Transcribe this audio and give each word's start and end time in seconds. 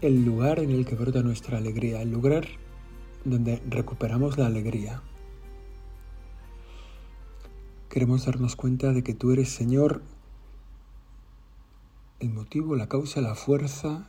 el 0.00 0.24
lugar 0.24 0.60
en 0.60 0.70
el 0.70 0.86
que 0.86 0.94
brota 0.94 1.22
nuestra 1.22 1.58
alegría, 1.58 2.00
el 2.00 2.10
lugar 2.10 2.46
donde 3.24 3.62
recuperamos 3.68 4.38
la 4.38 4.46
alegría. 4.46 5.02
Queremos 7.90 8.24
darnos 8.24 8.56
cuenta 8.56 8.92
de 8.92 9.02
que 9.02 9.14
tú 9.14 9.32
eres 9.32 9.50
Señor, 9.50 10.02
el 12.18 12.30
motivo, 12.30 12.76
la 12.76 12.88
causa, 12.88 13.20
la 13.20 13.34
fuerza 13.34 14.08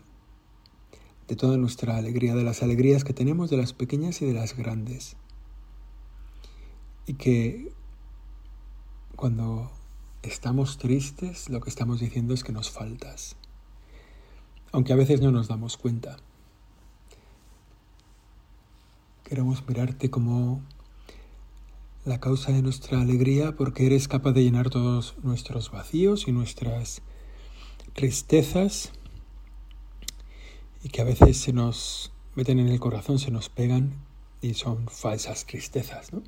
de 1.28 1.36
toda 1.36 1.58
nuestra 1.58 1.98
alegría, 1.98 2.36
de 2.36 2.44
las 2.44 2.64
alegrías 2.64 3.04
que 3.04 3.14
tenemos, 3.14 3.50
de 3.50 3.58
las 3.58 3.74
pequeñas 3.74 4.22
y 4.22 4.26
de 4.26 4.34
las 4.34 4.56
grandes. 4.56 5.18
Y 7.06 7.16
que 7.16 7.74
cuando 9.18 9.72
estamos 10.22 10.78
tristes, 10.78 11.50
lo 11.50 11.60
que 11.60 11.70
estamos 11.70 12.00
diciendo 12.00 12.34
es 12.34 12.44
que 12.44 12.54
nos 12.54 12.70
faltas 12.70 13.36
aunque 14.72 14.94
a 14.94 14.96
veces 14.96 15.22
no 15.22 15.32
nos 15.32 15.48
damos 15.48 15.78
cuenta. 15.78 16.18
Queremos 19.24 19.68
mirarte 19.68 20.10
como 20.10 20.62
la 22.06 22.20
causa 22.20 22.52
de 22.52 22.62
nuestra 22.62 23.00
alegría 23.00 23.56
porque 23.56 23.86
eres 23.86 24.08
capaz 24.08 24.34
de 24.34 24.44
llenar 24.44 24.70
todos 24.70 25.16
nuestros 25.24 25.72
vacíos 25.72 26.28
y 26.28 26.32
nuestras 26.32 27.02
tristezas 27.94 28.92
y 30.84 30.90
que 30.90 31.02
a 31.02 31.06
veces 31.06 31.38
se 31.38 31.54
nos 31.54 32.12
meten 32.36 32.60
en 32.60 32.68
el 32.68 32.80
corazón, 32.80 33.20
se 33.20 33.32
nos 33.32 33.50
pegan 33.50 33.94
y 34.42 34.56
son 34.56 34.88
falsas 34.88 35.46
tristezas, 35.46 36.12
¿no? 36.12 36.24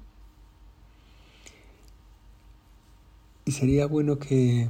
Y 3.46 3.52
sería 3.52 3.88
bueno 3.88 4.20
que 4.20 4.70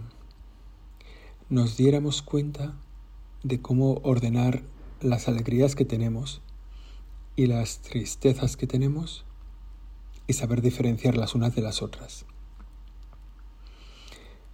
nos 1.49 1.77
diéramos 1.77 2.23
cuenta 2.23 2.73
de 3.43 3.61
cómo 3.61 3.99
ordenar 4.03 4.63
las 5.01 5.27
alegrías 5.27 5.75
que 5.75 5.85
tenemos 5.85 6.41
y 7.35 7.47
las 7.47 7.81
tristezas 7.81 8.57
que 8.57 8.67
tenemos 8.67 9.25
y 10.27 10.33
saber 10.33 10.61
diferenciar 10.61 11.17
las 11.17 11.35
unas 11.35 11.55
de 11.55 11.61
las 11.61 11.81
otras. 11.81 12.25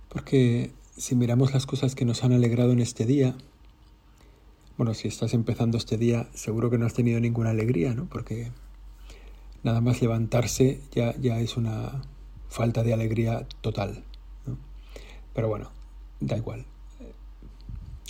Porque 0.10 0.72
si 0.98 1.16
miramos 1.16 1.54
las 1.54 1.66
cosas 1.66 1.96
que 1.96 2.06
nos 2.06 2.24
han 2.24 2.34
alegrado 2.34 2.72
en 2.72 2.80
este 2.80 3.06
día, 3.06 3.36
bueno, 4.78 4.94
si 4.94 5.08
estás 5.08 5.34
empezando 5.34 5.78
este 5.78 5.98
día, 5.98 6.30
seguro 6.34 6.70
que 6.70 6.78
no 6.78 6.86
has 6.86 6.94
tenido 6.94 7.20
ninguna 7.20 7.52
alegría, 7.52 7.94
¿no? 7.94 8.06
Porque 8.06 8.52
nada 9.62 9.82
más 9.82 10.02
levantarse 10.02 10.82
ya, 10.92 11.16
ya 11.18 11.40
es 11.40 11.58
una 11.58 12.02
falta 12.48 12.82
de 12.84 12.94
alegría 12.94 13.48
total. 13.62 14.04
Pero 15.34 15.48
bueno, 15.48 15.70
da 16.20 16.38
igual. 16.38 16.66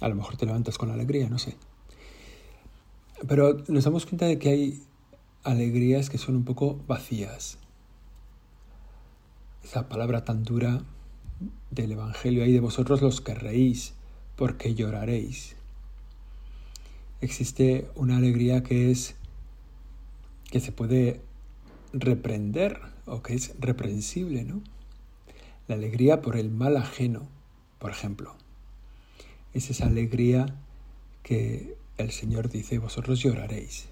A 0.02 0.08
lo 0.08 0.16
mejor 0.16 0.38
te 0.38 0.46
levantas 0.46 0.78
con 0.78 0.92
alegría, 0.92 1.30
no 1.30 1.40
sé. 1.40 1.56
Pero 3.28 3.64
nos 3.68 3.84
damos 3.84 4.06
cuenta 4.06 4.26
de 4.26 4.40
que 4.40 4.50
hay 4.50 4.84
alegrías 5.44 6.10
que 6.10 6.18
son 6.18 6.38
un 6.38 6.46
poco 6.46 6.80
vacías. 6.88 7.58
Esa 9.64 9.90
palabra 9.90 10.24
tan 10.24 10.44
dura 10.44 10.84
del 11.70 11.92
Evangelio 11.92 12.44
ahí 12.44 12.54
de 12.54 12.62
vosotros 12.62 13.02
los 13.02 13.20
que 13.20 13.36
reís, 13.36 13.94
porque 14.38 14.74
lloraréis. 14.74 15.58
Existe 17.20 17.90
una 17.96 18.18
alegría 18.18 18.64
que 18.64 18.92
es 18.92 19.16
que 20.50 20.62
se 20.62 20.72
puede 20.72 21.22
reprender 21.92 22.80
o 23.06 23.22
que 23.22 23.34
es 23.34 23.54
reprensible, 23.60 24.46
¿no? 24.46 24.62
La 25.68 25.76
alegría 25.76 26.22
por 26.22 26.38
el 26.38 26.50
mal 26.50 26.78
ajeno, 26.78 27.28
por 27.80 27.92
ejemplo 27.92 28.39
es 29.54 29.70
esa 29.70 29.86
alegría 29.86 30.56
que 31.24 31.78
el 31.98 32.12
Señor 32.12 32.50
dice, 32.50 32.80
vosotros 32.80 33.20
lloraréis. 33.20 33.88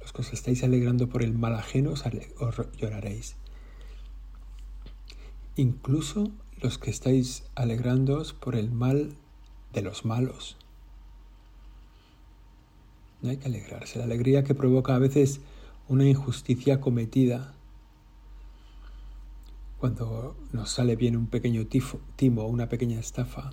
Los 0.00 0.12
que 0.12 0.22
os 0.22 0.32
estáis 0.32 0.62
alegrando 0.64 1.08
por 1.08 1.22
el 1.22 1.32
mal 1.32 1.54
ajeno, 1.54 1.92
os, 1.92 2.02
lloraréis. 2.76 3.36
Incluso 5.56 6.30
los 6.60 6.78
que 6.78 6.90
estáis 6.90 7.44
alegrándoos 7.54 8.32
por 8.32 8.56
el 8.56 8.70
mal 8.70 9.16
de 9.72 9.82
los 9.82 10.04
malos. 10.04 10.56
No 13.22 13.30
hay 13.30 13.36
que 13.38 13.46
alegrarse. 13.46 13.98
La 13.98 14.04
alegría 14.04 14.44
que 14.44 14.54
provoca 14.54 14.94
a 14.94 14.98
veces 14.98 15.40
una 15.88 16.06
injusticia 16.06 16.80
cometida. 16.80 17.54
Cuando 19.78 20.36
nos 20.52 20.70
sale 20.70 20.96
bien 20.96 21.16
un 21.16 21.26
pequeño 21.26 21.66
tifo, 21.66 22.00
timo, 22.16 22.46
una 22.46 22.68
pequeña 22.68 22.98
estafa, 22.98 23.52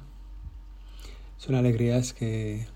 son 1.42 1.56
alegrías 1.56 2.14
que, 2.14 2.68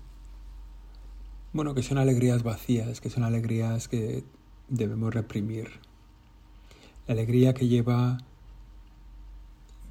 bueno, 1.52 1.72
que 1.76 1.84
son 1.84 1.98
alegrías 1.98 2.42
vacías, 2.42 3.00
que 3.00 3.10
son 3.10 3.22
alegrías 3.22 3.86
que 3.86 4.24
debemos 4.66 5.14
reprimir. 5.14 5.68
La 7.06 7.14
alegría 7.14 7.54
que 7.54 7.68
lleva 7.68 8.18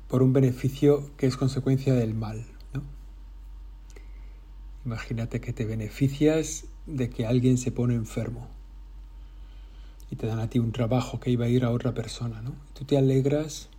por 0.09 0.21
un 0.21 0.33
beneficio 0.33 1.09
que 1.15 1.25
es 1.25 1.37
consecuencia 1.37 1.93
del 1.93 2.15
mal. 2.15 2.45
¿no? 2.73 2.81
Imagínate 4.83 5.39
que 5.39 5.53
te 5.53 5.63
beneficias 5.63 6.65
de 6.85 7.09
que 7.09 7.25
alguien 7.25 7.57
se 7.57 7.71
pone 7.71 7.95
enfermo 7.95 8.49
y 10.11 10.17
te 10.17 10.27
dan 10.27 10.39
a 10.39 10.49
ti 10.49 10.59
un 10.59 10.73
trabajo 10.73 11.21
que 11.21 11.31
iba 11.31 11.45
a 11.45 11.49
ir 11.49 11.63
a 11.63 11.71
otra 11.71 11.93
persona. 11.93 12.41
¿no? 12.41 12.53
Tú 12.73 12.83
te 12.83 12.97
alegras 12.97 13.69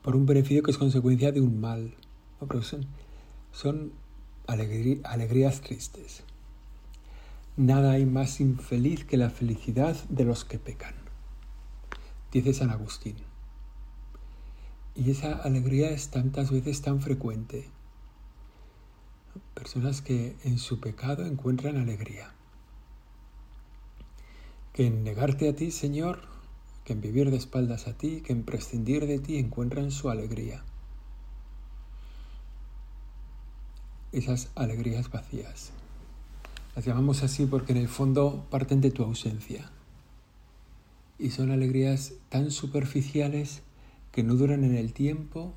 por 0.00 0.16
un 0.16 0.24
beneficio 0.24 0.62
que 0.62 0.70
es 0.70 0.78
consecuencia 0.78 1.32
de 1.32 1.42
un 1.42 1.60
mal. 1.60 1.92
¿no? 2.40 2.48
Son 3.52 3.92
alegrías 4.46 5.60
tristes. 5.60 6.22
Nada 7.56 7.92
hay 7.92 8.06
más 8.06 8.40
infeliz 8.40 9.04
que 9.04 9.16
la 9.16 9.30
felicidad 9.30 9.96
de 10.08 10.24
los 10.24 10.44
que 10.44 10.58
pecan, 10.58 10.94
dice 12.32 12.54
San 12.54 12.70
Agustín. 12.70 13.16
Y 14.94 15.10
esa 15.10 15.34
alegría 15.34 15.90
es 15.90 16.10
tantas 16.10 16.50
veces 16.50 16.82
tan 16.82 17.00
frecuente. 17.00 17.68
Personas 19.54 20.02
que 20.02 20.36
en 20.44 20.58
su 20.58 20.80
pecado 20.80 21.26
encuentran 21.26 21.76
alegría. 21.76 22.32
Que 24.72 24.86
en 24.86 25.04
negarte 25.04 25.48
a 25.48 25.54
ti, 25.54 25.70
Señor, 25.70 26.22
que 26.84 26.92
en 26.92 27.00
vivir 27.00 27.30
de 27.30 27.36
espaldas 27.36 27.86
a 27.86 27.96
ti, 27.96 28.20
que 28.20 28.32
en 28.32 28.44
prescindir 28.44 29.06
de 29.06 29.18
ti 29.18 29.38
encuentran 29.38 29.90
su 29.90 30.10
alegría. 30.10 30.64
Esas 34.12 34.48
alegrías 34.54 35.10
vacías. 35.10 35.70
Las 36.74 36.84
llamamos 36.84 37.22
así 37.22 37.46
porque 37.46 37.72
en 37.72 37.78
el 37.78 37.88
fondo 37.88 38.46
parten 38.50 38.80
de 38.80 38.90
tu 38.90 39.02
ausencia. 39.02 39.70
Y 41.18 41.30
son 41.30 41.50
alegrías 41.50 42.14
tan 42.28 42.50
superficiales 42.50 43.62
que 44.12 44.22
no 44.22 44.34
duran 44.34 44.64
en 44.64 44.76
el 44.76 44.92
tiempo, 44.92 45.52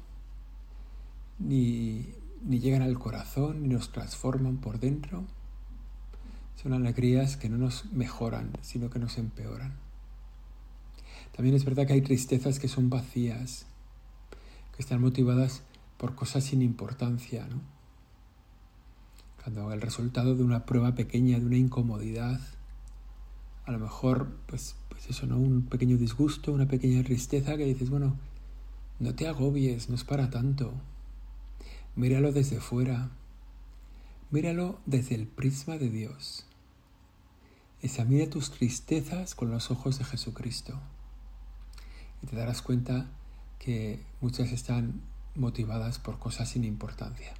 ni, 1.40 2.14
ni 2.46 2.60
llegan 2.60 2.82
al 2.82 3.00
corazón, 3.00 3.64
ni 3.64 3.70
nos 3.70 3.92
transforman 3.92 4.58
por 4.58 4.80
dentro. 4.80 5.24
Son 6.62 6.74
alegrías 6.74 7.38
que 7.38 7.50
no 7.50 7.58
nos 7.58 7.86
mejoran, 7.94 8.52
sino 8.62 8.90
que 8.90 9.00
nos 9.00 9.18
empeoran. 9.18 9.74
También 11.36 11.56
es 11.56 11.66
verdad 11.66 11.88
que 11.88 11.94
hay 11.94 12.02
tristezas 12.02 12.60
que 12.60 12.68
son 12.68 12.90
vacías, 12.90 13.66
que 14.76 14.82
están 14.82 15.02
motivadas 15.02 15.64
por 15.98 16.16
cosas 16.16 16.44
sin 16.44 16.62
importancia, 16.62 17.48
¿no? 17.48 17.62
Cuando 19.44 19.74
el 19.74 19.82
resultado 19.82 20.36
de 20.36 20.44
una 20.44 20.66
prueba 20.66 20.96
pequeña, 20.96 21.38
de 21.38 21.46
una 21.46 21.58
incomodidad, 21.58 22.40
a 23.66 23.72
lo 23.72 23.80
mejor, 23.80 24.38
pues, 24.48 24.76
pues 24.88 25.10
eso, 25.10 25.28
¿no? 25.28 25.38
Un 25.38 25.64
pequeño 25.64 25.98
disgusto, 25.98 26.54
una 26.54 26.68
pequeña 26.68 27.04
tristeza 27.04 27.58
que 27.58 27.66
dices, 27.66 27.90
bueno, 27.90 28.16
no 29.00 29.16
te 29.16 29.28
agobies, 29.28 29.90
no 29.90 29.96
es 29.96 30.06
para 30.06 30.30
tanto. 30.30 30.74
Míralo 31.96 32.32
desde 32.32 32.62
fuera. 32.62 33.12
Míralo 34.32 34.80
desde 34.86 35.16
el 35.16 35.28
prisma 35.28 35.78
de 35.78 35.90
Dios. 35.90 36.46
Examina 37.82 38.30
tus 38.30 38.50
tristezas 38.50 39.36
con 39.36 39.52
los 39.52 39.72
ojos 39.72 40.00
de 40.00 40.06
Jesucristo. 40.06 40.80
Y 42.22 42.28
te 42.28 42.38
darás 42.38 42.62
cuenta 42.62 43.12
que 43.60 44.00
muchas 44.22 44.54
están 44.54 45.02
motivadas 45.36 46.00
por 46.00 46.18
cosas 46.18 46.50
sin 46.50 46.64
importancia. 46.64 47.34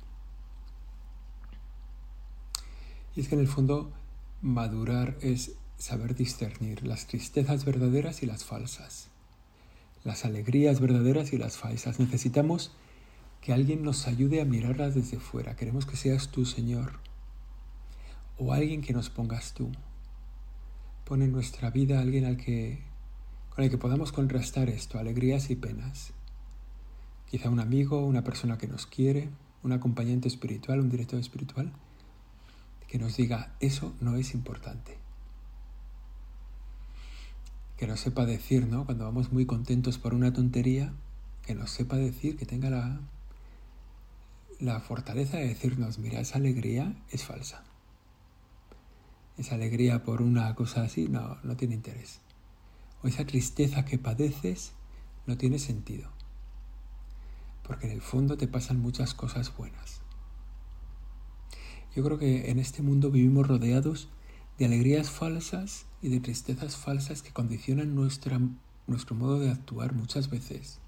Y 3.16 3.22
es 3.22 3.28
que 3.28 3.36
en 3.36 3.42
el 3.42 3.48
fondo 3.48 3.92
madurar 4.42 5.18
es 5.22 5.54
saber 5.78 6.16
discernir 6.16 6.86
las 6.86 7.08
tristezas 7.08 7.66
verdaderas 7.66 8.24
y 8.24 8.26
las 8.26 8.44
falsas, 8.44 9.10
las 10.04 10.26
alegrías 10.26 10.80
verdaderas 10.80 11.34
y 11.34 11.38
las 11.38 11.58
falsas. 11.58 12.00
Necesitamos 12.00 12.72
que 13.42 13.54
alguien 13.54 13.84
nos 13.84 14.08
ayude 14.08 14.42
a 14.42 14.46
mirarlas 14.46 14.96
desde 14.96 15.20
fuera. 15.20 15.56
Queremos 15.56 15.86
que 15.86 15.98
seas 15.98 16.30
tú, 16.30 16.46
Señor, 16.46 17.00
o 18.38 18.54
alguien 18.54 18.82
que 18.82 18.94
nos 18.94 19.10
pongas 19.10 19.54
tú. 19.54 19.70
Pon 21.06 21.22
en 21.22 21.34
nuestra 21.34 21.70
vida 21.70 22.00
alguien 22.00 22.26
al 22.26 22.38
que, 22.38 22.80
con 23.54 23.66
el 23.66 23.70
que 23.70 23.78
podamos 23.78 24.14
contrastar 24.14 24.70
esto, 24.70 24.98
alegrías 24.98 25.50
y 25.50 25.56
penas. 25.56 26.14
Quizá 27.30 27.50
un 27.50 27.60
amigo, 27.60 28.06
una 28.06 28.24
persona 28.24 28.58
que 28.58 28.68
nos 28.68 28.86
quiere, 28.86 29.30
un 29.64 29.74
acompañante 29.74 30.28
espiritual, 30.28 30.80
un 30.80 30.90
director 30.90 31.20
espiritual, 31.20 31.74
que 32.94 33.00
nos 33.00 33.18
diga, 33.18 33.56
eso 33.60 33.96
no 34.02 34.18
es 34.18 34.36
importante 34.36 35.00
que 37.76 37.88
nos 37.88 38.02
sepa 38.02 38.28
decir, 38.28 38.68
¿no? 38.68 38.86
Cuando 38.86 39.06
vamos 39.06 39.32
muy 39.32 39.48
contentos 39.48 39.98
por 39.98 40.14
una 40.14 40.32
tontería, 40.32 40.94
que 41.42 41.56
nos 41.56 41.72
sepa 41.72 41.98
decir, 41.98 42.38
que 42.38 42.46
tenga 42.46 42.70
la, 42.70 43.02
la 44.60 44.80
fortaleza 44.80 45.38
de 45.38 45.48
decirnos, 45.48 45.98
mira, 45.98 46.20
esa 46.20 46.38
alegría 46.38 46.94
es 47.10 47.24
falsa. 47.24 47.64
Esa 49.40 49.56
alegría 49.56 50.04
por 50.04 50.22
una 50.22 50.54
cosa 50.54 50.84
así 50.84 51.08
no, 51.08 51.40
no 51.42 51.58
tiene 51.58 51.74
interés. 51.74 52.20
O 53.02 53.08
esa 53.08 53.26
tristeza 53.26 53.86
que 53.86 53.98
padeces 53.98 54.74
no 55.26 55.36
tiene 55.36 55.58
sentido. 55.58 56.12
Porque 57.64 57.88
en 57.88 57.94
el 57.94 58.02
fondo 58.02 58.38
te 58.38 58.48
pasan 58.48 58.80
muchas 58.80 59.16
cosas 59.16 59.52
buenas. 59.58 60.03
Yo 61.96 62.04
creo 62.04 62.18
que 62.18 62.50
en 62.50 62.60
este 62.60 62.82
mundo 62.82 63.12
vivimos 63.12 63.48
rodeados 63.48 64.10
de 64.58 64.66
alegrías 64.66 65.10
falsas 65.10 65.86
y 66.02 66.10
de 66.10 66.20
tristezas 66.20 66.76
falsas 66.76 67.22
que 67.22 67.32
condicionan 67.32 67.96
nuestro 67.96 69.16
modo 69.16 69.40
de 69.40 69.52
actuar 69.52 69.94
muchas 69.94 70.30
veces. 70.30 70.80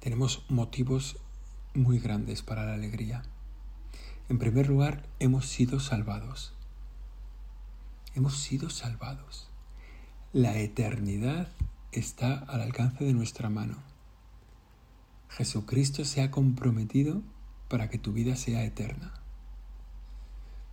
Tenemos 0.00 0.44
motivos 0.48 1.16
muy 1.74 1.98
grandes 1.98 2.42
para 2.42 2.64
la 2.64 2.74
alegría. 2.74 3.22
En 4.28 4.38
primer 4.38 4.68
lugar, 4.68 5.08
hemos 5.18 5.46
sido 5.46 5.80
salvados. 5.80 6.52
Hemos 8.14 8.38
sido 8.38 8.70
salvados. 8.70 9.48
La 10.32 10.58
eternidad 10.58 11.48
está 11.90 12.38
al 12.38 12.60
alcance 12.60 13.04
de 13.04 13.12
nuestra 13.12 13.50
mano. 13.50 13.76
Jesucristo 15.30 16.04
se 16.04 16.22
ha 16.22 16.30
comprometido 16.30 17.22
para 17.68 17.88
que 17.88 17.98
tu 17.98 18.12
vida 18.12 18.36
sea 18.36 18.64
eterna. 18.64 19.14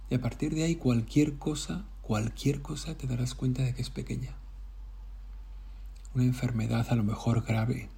Y 0.09 0.15
a 0.15 0.21
partir 0.21 0.53
de 0.55 0.63
ahí 0.63 0.75
cualquier 0.75 1.37
cosa, 1.37 1.85
cualquier 2.01 2.61
cosa 2.61 2.97
te 2.97 3.07
darás 3.07 3.33
cuenta 3.33 3.63
de 3.63 3.73
que 3.73 3.81
es 3.81 3.89
pequeña. 3.89 4.35
Una 6.13 6.25
enfermedad 6.25 6.87
a 6.89 6.95
lo 6.95 7.03
mejor 7.03 7.43
grave, 7.45 7.89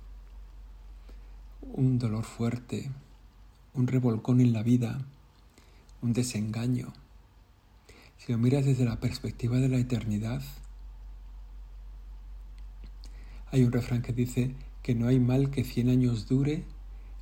un 1.61 1.97
dolor 1.97 2.23
fuerte, 2.23 2.91
un 3.73 3.87
revolcón 3.87 4.41
en 4.41 4.53
la 4.53 4.61
vida, 4.61 5.03
un 6.01 6.13
desengaño. 6.13 6.93
Si 8.17 8.31
lo 8.31 8.37
miras 8.37 8.65
desde 8.65 8.85
la 8.85 8.99
perspectiva 8.99 9.57
de 9.57 9.69
la 9.69 9.77
eternidad, 9.77 10.43
hay 13.51 13.63
un 13.63 13.71
refrán 13.71 14.01
que 14.01 14.13
dice 14.13 14.55
que 14.81 14.95
no 14.95 15.07
hay 15.07 15.19
mal 15.19 15.49
que 15.49 15.63
cien 15.63 15.89
años 15.89 16.27
dure, 16.27 16.65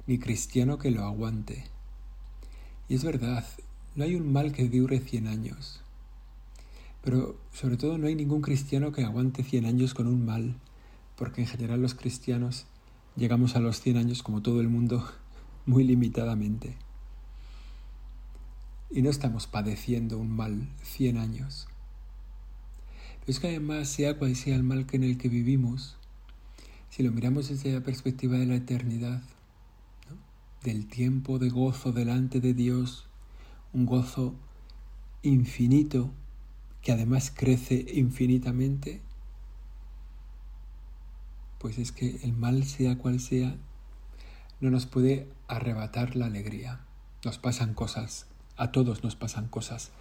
ni 0.08 0.20
cristiano 0.20 0.78
que 0.78 0.92
lo 0.92 1.04
aguante. 1.04 1.66
Y 2.90 2.96
es 2.96 3.04
verdad, 3.04 3.46
no 3.96 4.04
hay 4.04 4.16
un 4.16 4.32
mal 4.32 4.52
que 4.52 4.68
dure 4.68 5.00
cien 5.00 5.28
años. 5.28 5.82
Pero 7.04 7.38
sobre 7.54 7.78
todo 7.78 7.98
no 7.98 8.08
hay 8.08 8.16
ningún 8.16 8.42
cristiano 8.42 8.92
que 8.92 9.04
aguante 9.04 9.44
cien 9.44 9.66
años 9.66 9.94
con 9.94 10.08
un 10.08 10.26
mal, 10.26 10.56
porque 11.16 11.42
en 11.42 11.48
general 11.48 11.82
los 11.82 11.96
cristianos 11.96 12.66
llegamos 13.16 13.56
a 13.56 13.60
los 13.60 13.82
cien 13.82 13.98
años 13.98 14.24
como 14.24 14.42
todo 14.42 14.62
el 14.62 14.70
mundo 14.70 15.10
muy 15.66 15.84
limitadamente. 15.84 16.76
Y 18.90 19.02
no 19.02 19.10
estamos 19.10 19.48
padeciendo 19.48 20.18
un 20.18 20.32
mal 20.32 20.68
cien 20.84 21.18
años. 21.18 21.68
Pero 23.22 23.32
es 23.32 23.40
que 23.40 23.48
además, 23.48 23.88
sea 23.88 24.18
cual 24.18 24.36
sea 24.36 24.56
el 24.56 24.64
mal 24.64 24.86
que 24.86 24.98
en 24.98 25.04
el 25.04 25.18
que 25.18 25.30
vivimos, 25.30 25.96
si 26.90 27.04
lo 27.04 27.12
miramos 27.12 27.48
desde 27.50 27.72
la 27.72 27.82
perspectiva 27.82 28.38
de 28.38 28.46
la 28.46 28.56
eternidad, 28.56 29.22
del 30.64 30.88
tiempo 30.88 31.40
de 31.40 31.50
gozo 31.50 31.92
delante 31.92 32.40
de 32.40 32.54
Dios, 32.54 33.08
un 33.74 33.86
gozo 33.86 34.36
infinito 35.24 36.12
que 36.82 36.92
además 36.92 37.32
crece 37.36 37.86
infinitamente, 37.94 39.02
pues 41.60 41.78
es 41.78 41.92
que 41.92 42.20
el 42.24 42.34
mal, 42.34 42.64
sea 42.64 42.98
cual 42.98 43.20
sea, 43.20 43.56
no 44.60 44.72
nos 44.72 44.86
puede 44.86 45.28
arrebatar 45.48 46.16
la 46.16 46.26
alegría. 46.26 46.82
Nos 47.24 47.38
pasan 47.38 47.76
cosas, 47.76 48.26
a 48.58 48.72
todos 48.72 49.04
nos 49.04 49.16
pasan 49.16 49.48
cosas, 49.48 49.92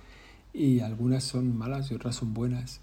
y 0.54 0.80
algunas 0.80 1.22
son 1.24 1.56
malas 1.56 1.90
y 1.90 1.94
otras 1.94 2.16
son 2.16 2.32
buenas. 2.32 2.80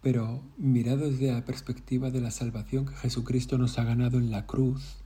Pero 0.00 0.42
mirado 0.58 1.10
desde 1.10 1.32
la 1.32 1.44
perspectiva 1.44 2.10
de 2.10 2.20
la 2.20 2.30
salvación 2.30 2.86
que 2.86 2.94
Jesucristo 2.94 3.58
nos 3.58 3.78
ha 3.78 3.84
ganado 3.84 4.18
en 4.18 4.30
la 4.30 4.46
cruz, 4.46 4.98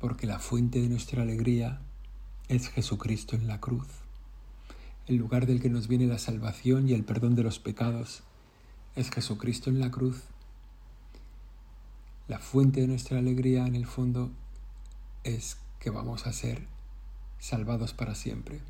porque 0.00 0.26
la 0.26 0.38
fuente 0.38 0.80
de 0.80 0.88
nuestra 0.88 1.22
alegría 1.22 1.80
es 2.48 2.68
Jesucristo 2.70 3.36
en 3.36 3.46
la 3.46 3.60
cruz, 3.60 3.86
el 5.06 5.16
lugar 5.16 5.46
del 5.46 5.60
que 5.60 5.68
nos 5.68 5.88
viene 5.88 6.06
la 6.06 6.18
salvación 6.18 6.88
y 6.88 6.94
el 6.94 7.04
perdón 7.04 7.34
de 7.34 7.42
los 7.42 7.58
pecados. 7.58 8.22
Es 8.96 9.10
Jesucristo 9.10 9.70
en 9.70 9.78
la 9.78 9.90
cruz. 9.90 10.22
La 12.28 12.38
fuente 12.38 12.80
de 12.80 12.86
nuestra 12.86 13.18
alegría 13.18 13.66
en 13.66 13.76
el 13.76 13.86
fondo 13.86 14.30
es 15.22 15.58
que 15.78 15.90
vamos 15.90 16.26
a 16.26 16.32
ser 16.32 16.66
salvados 17.38 17.92
para 17.92 18.14
siempre. 18.14 18.60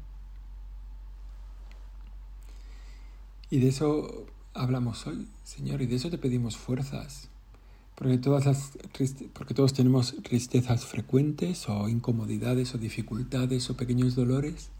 Y 3.51 3.61
de 3.61 3.69
eso 3.69 4.27
hablamos 4.55 5.07
hoy, 5.07 5.29
Señor, 5.45 5.83
y 5.83 5.87
de 5.87 5.97
eso 5.97 6.11
te 6.11 6.19
pedimos 6.19 6.57
fuerzas 6.57 7.29
porque, 8.01 8.17
todas 8.17 8.47
las, 8.47 8.71
porque 9.35 9.53
todos 9.53 9.75
tenemos 9.75 10.15
tristezas 10.23 10.87
frecuentes 10.87 11.69
o 11.69 11.87
incomodidades 11.87 12.75
o 12.75 12.79
dificultades 12.79 13.69
o 13.69 13.77
pequeños 13.77 14.15
dolores 14.15 14.71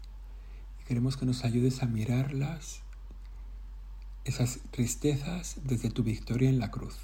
y 0.81 0.87
queremos 0.87 1.17
que 1.17 1.27
nos 1.27 1.45
ayudes 1.45 1.83
a 1.83 1.85
mirarlas, 1.85 2.81
esas 4.25 4.61
tristezas 4.71 5.57
desde 5.63 5.91
tu 5.91 6.01
victoria 6.01 6.49
en 6.49 6.57
la 6.57 6.71
cruz. 6.71 6.95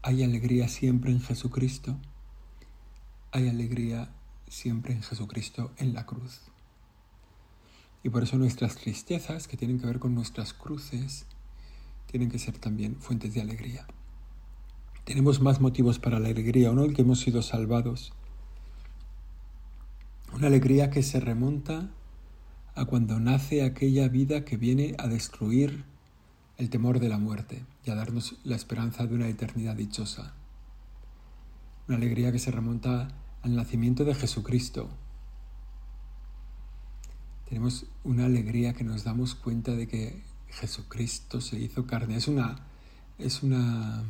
Hay 0.00 0.22
alegría 0.22 0.66
siempre 0.66 1.10
en 1.10 1.20
Jesucristo, 1.20 1.98
hay 3.32 3.50
alegría 3.50 4.14
siempre 4.48 4.94
en 4.94 5.02
Jesucristo 5.02 5.72
en 5.76 5.92
la 5.92 6.06
cruz. 6.06 6.40
Y 8.02 8.08
por 8.08 8.22
eso 8.22 8.38
nuestras 8.38 8.76
tristezas, 8.76 9.46
que 9.46 9.58
tienen 9.58 9.78
que 9.78 9.84
ver 9.84 9.98
con 9.98 10.14
nuestras 10.14 10.54
cruces, 10.54 11.26
tienen 12.06 12.30
que 12.30 12.38
ser 12.38 12.56
también 12.56 12.96
fuentes 12.96 13.34
de 13.34 13.42
alegría. 13.42 13.86
Tenemos 15.04 15.40
más 15.40 15.60
motivos 15.60 15.98
para 15.98 16.20
la 16.20 16.28
alegría, 16.28 16.70
uno 16.70 16.84
el 16.84 16.94
que 16.94 17.02
hemos 17.02 17.20
sido 17.20 17.42
salvados. 17.42 18.12
Una 20.32 20.46
alegría 20.46 20.90
que 20.90 21.02
se 21.02 21.18
remonta 21.18 21.90
a 22.74 22.84
cuando 22.84 23.18
nace 23.18 23.64
aquella 23.64 24.08
vida 24.08 24.44
que 24.44 24.56
viene 24.56 24.94
a 24.98 25.08
destruir 25.08 25.84
el 26.56 26.70
temor 26.70 27.00
de 27.00 27.08
la 27.08 27.18
muerte 27.18 27.64
y 27.84 27.90
a 27.90 27.96
darnos 27.96 28.36
la 28.44 28.54
esperanza 28.54 29.06
de 29.06 29.14
una 29.16 29.28
eternidad 29.28 29.74
dichosa. 29.74 30.34
Una 31.88 31.96
alegría 31.96 32.30
que 32.30 32.38
se 32.38 32.52
remonta 32.52 33.08
al 33.42 33.56
nacimiento 33.56 34.04
de 34.04 34.14
Jesucristo. 34.14 34.88
Tenemos 37.48 37.86
una 38.04 38.26
alegría 38.26 38.72
que 38.72 38.84
nos 38.84 39.02
damos 39.02 39.34
cuenta 39.34 39.72
de 39.72 39.88
que 39.88 40.22
Jesucristo 40.48 41.40
se 41.40 41.58
hizo 41.58 41.86
carne. 41.86 42.16
Es 42.16 42.28
una, 42.28 42.60
es 43.18 43.42
una 43.42 44.04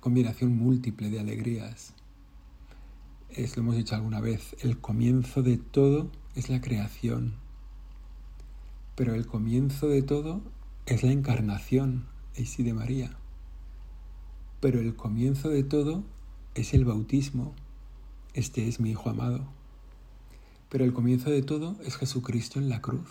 combinación 0.00 0.56
múltiple 0.56 1.10
de 1.10 1.20
alegrías. 1.20 1.94
Es, 3.30 3.56
lo 3.56 3.62
hemos 3.62 3.76
dicho 3.76 3.94
alguna 3.94 4.20
vez, 4.20 4.56
el 4.60 4.78
comienzo 4.78 5.42
de 5.42 5.58
todo 5.58 6.10
es 6.34 6.48
la 6.48 6.60
creación, 6.60 7.34
pero 8.94 9.14
el 9.14 9.26
comienzo 9.26 9.88
de 9.88 10.02
todo 10.02 10.40
es 10.86 11.02
la 11.02 11.12
encarnación, 11.12 12.06
sí 12.44 12.62
de 12.62 12.74
María. 12.74 13.10
Pero 14.60 14.80
el 14.80 14.94
comienzo 14.94 15.48
de 15.48 15.62
todo 15.62 16.04
es 16.54 16.74
el 16.74 16.84
bautismo, 16.84 17.54
este 18.34 18.68
es 18.68 18.80
mi 18.80 18.90
Hijo 18.90 19.10
amado. 19.10 19.46
Pero 20.68 20.84
el 20.84 20.92
comienzo 20.92 21.30
de 21.30 21.42
todo 21.42 21.76
es 21.84 21.96
Jesucristo 21.96 22.58
en 22.58 22.68
la 22.68 22.80
cruz. 22.80 23.08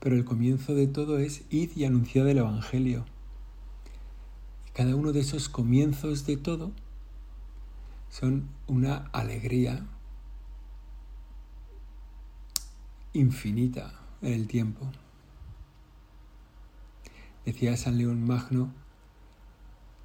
Pero 0.00 0.16
el 0.16 0.24
comienzo 0.24 0.74
de 0.74 0.86
todo 0.86 1.18
es 1.18 1.42
id 1.50 1.70
y 1.76 1.84
anunciad 1.84 2.28
el 2.28 2.38
Evangelio. 2.38 3.04
Cada 4.72 4.96
uno 4.96 5.12
de 5.12 5.20
esos 5.20 5.48
comienzos 5.48 6.24
de 6.26 6.36
todo 6.36 6.72
son 8.08 8.48
una 8.66 9.08
alegría 9.12 9.86
infinita 13.12 14.00
en 14.22 14.32
el 14.32 14.46
tiempo. 14.46 14.90
Decía 17.44 17.76
San 17.76 17.98
León 17.98 18.24
Magno 18.26 18.72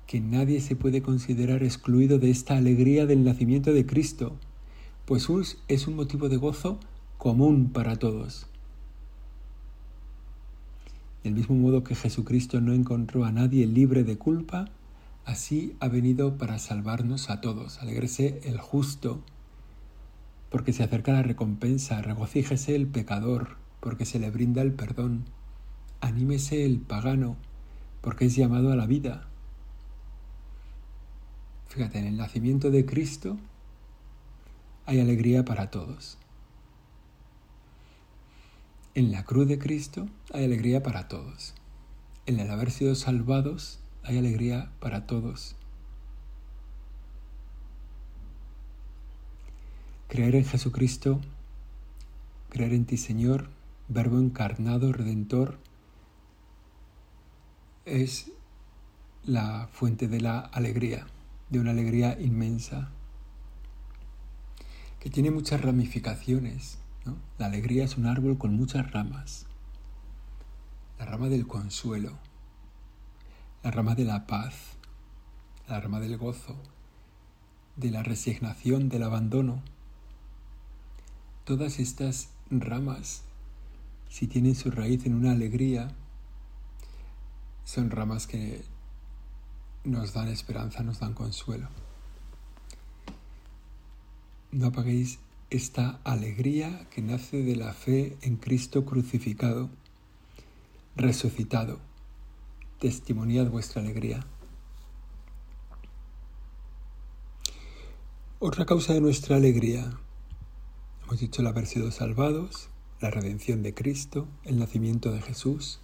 que 0.06 0.20
nadie 0.20 0.62
se 0.62 0.76
puede 0.76 1.02
considerar 1.02 1.64
excluido 1.64 2.18
de 2.18 2.30
esta 2.30 2.58
alegría 2.58 3.06
del 3.06 3.24
nacimiento 3.24 3.74
de 3.74 3.86
Cristo, 3.86 4.38
pues 5.06 5.28
es 5.68 5.88
un 5.88 5.96
motivo 5.96 6.30
de 6.30 6.38
gozo 6.38 6.80
común 7.18 7.72
para 7.72 7.98
todos. 7.98 8.48
Del 11.28 11.36
mismo 11.36 11.58
modo 11.58 11.84
que 11.84 11.94
Jesucristo 11.94 12.62
no 12.62 12.72
encontró 12.72 13.26
a 13.26 13.34
nadie 13.34 13.68
libre 13.68 14.06
de 14.06 14.18
culpa, 14.18 14.70
así 15.26 15.76
ha 15.82 15.90
venido 15.90 16.38
para 16.38 16.58
salvarnos 16.58 17.30
a 17.30 17.42
todos. 17.42 17.82
Alegrese 17.82 18.40
el 18.46 18.62
justo, 18.62 19.22
porque 20.50 20.72
se 20.72 20.84
acerca 20.84 21.12
la 21.12 21.24
recompensa, 21.24 22.02
regocíjese 22.02 22.78
el 22.78 22.88
pecador, 22.88 23.58
porque 23.82 24.06
se 24.06 24.20
le 24.20 24.32
brinda 24.32 24.62
el 24.62 24.72
perdón, 24.72 25.26
anímese 26.00 26.64
el 26.64 26.80
pagano, 26.80 27.36
porque 28.00 28.28
es 28.28 28.36
llamado 28.38 28.72
a 28.72 28.78
la 28.78 28.86
vida. 28.86 29.28
Fíjate, 31.68 32.00
en 32.00 32.06
el 32.06 32.16
nacimiento 32.16 32.72
de 32.72 32.86
Cristo 32.86 33.36
hay 34.86 35.02
alegría 35.02 35.44
para 35.44 35.72
todos. 35.72 36.18
En 38.98 39.12
la 39.12 39.24
cruz 39.24 39.48
de 39.48 39.60
Cristo 39.60 40.08
hay 40.34 40.46
alegría 40.46 40.82
para 40.82 41.08
todos. 41.08 41.54
En 42.26 42.40
el 42.40 42.50
haber 42.50 42.72
sido 42.72 42.96
salvados 42.96 43.78
hay 44.02 44.18
alegría 44.18 44.72
para 44.80 45.06
todos. 45.06 45.56
Creer 50.08 50.36
en 50.36 50.46
Jesucristo, 50.46 51.22
creer 52.50 52.74
en 52.74 52.86
ti 52.86 52.98
Señor, 52.98 53.50
Verbo 53.88 54.18
encarnado, 54.18 54.92
redentor, 54.92 55.60
es 57.86 58.32
la 59.24 59.70
fuente 59.72 60.08
de 60.08 60.22
la 60.22 60.40
alegría, 60.40 61.06
de 61.52 61.60
una 61.60 61.70
alegría 61.70 62.20
inmensa, 62.20 62.90
que 65.00 65.12
tiene 65.12 65.30
muchas 65.30 65.62
ramificaciones 65.62 66.80
la 67.38 67.46
alegría 67.46 67.84
es 67.84 67.98
un 67.98 68.06
árbol 68.06 68.38
con 68.38 68.56
muchas 68.56 68.92
ramas. 68.92 69.46
La 71.00 71.06
rama 71.06 71.30
del 71.30 71.46
consuelo, 71.48 72.18
la 73.64 73.72
rama 73.72 73.96
de 73.96 74.06
la 74.06 74.26
paz, 74.26 74.78
la 75.68 75.80
rama 75.80 76.00
del 76.00 76.18
gozo, 76.18 76.56
de 77.76 77.92
la 77.92 78.04
resignación, 78.04 78.90
del 78.90 79.04
abandono. 79.04 79.62
Todas 81.46 81.80
estas 81.80 82.30
ramas, 82.50 83.24
si 84.10 84.28
tienen 84.28 84.56
su 84.56 84.72
raíz 84.72 85.06
en 85.06 85.14
una 85.14 85.32
alegría, 85.32 85.90
son 87.64 87.92
ramas 87.92 88.28
que 88.28 88.64
nos 89.84 90.14
dan 90.14 90.28
esperanza, 90.30 90.84
nos 90.84 91.00
dan 91.00 91.14
consuelo. 91.14 91.68
No 94.52 94.68
apaguéis 94.68 95.20
esta 95.50 96.02
alegría 96.04 96.88
que 96.92 97.02
nace 97.02 97.42
de 97.42 97.56
la 97.56 97.74
fe 97.74 98.18
en 98.22 98.36
Cristo 98.36 98.86
crucificado, 98.86 99.70
resucitado. 100.96 101.80
Testimoniad 102.80 103.48
vuestra 103.48 103.82
alegría. 103.82 104.26
Otra 108.40 108.66
causa 108.66 108.94
de 108.94 109.02
nuestra 109.02 109.38
alegría, 109.38 109.98
hemos 111.04 111.20
dicho 111.20 111.42
el 111.42 111.48
haber 111.48 111.66
sido 111.66 111.92
salvados, 111.92 112.70
la 113.00 113.10
redención 113.10 113.64
de 113.64 113.74
Cristo, 113.74 114.28
el 114.44 114.60
nacimiento 114.60 115.12
de 115.12 115.22
Jesús. 115.22 115.80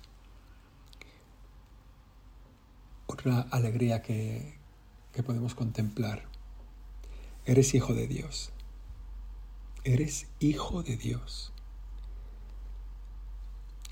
Otra 3.08 3.41
alegría 3.50 4.01
que, 4.01 4.55
que 5.13 5.24
podemos 5.24 5.55
contemplar, 5.55 6.25
eres 7.46 7.74
hijo 7.74 7.93
de 7.93 8.08
Dios 8.08 8.52
eres 9.83 10.27
hijo 10.39 10.83
de 10.83 10.95
Dios. 10.95 11.51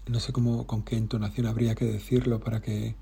No 0.07 0.19
sé 0.19 0.31
cómo, 0.33 0.65
con 0.65 0.83
qué 0.83 0.97
entonación 0.97 1.45
habría 1.45 1.75
que 1.75 1.85
decirlo 1.85 2.39
para 2.39 2.61
que 2.61 2.95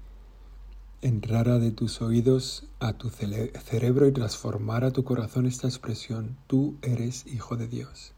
entrara 1.01 1.59
de 1.59 1.71
tus 1.71 2.01
oídos 2.01 2.65
a 2.79 2.93
tu 2.93 3.09
cerebro 3.09 4.07
y 4.07 4.11
transformara 4.11 4.91
tu 4.91 5.03
corazón 5.03 5.45
esta 5.45 5.67
expresión, 5.67 6.37
tú 6.47 6.77
eres 6.81 7.25
hijo 7.27 7.55
de 7.55 7.67
Dios. 7.67 8.13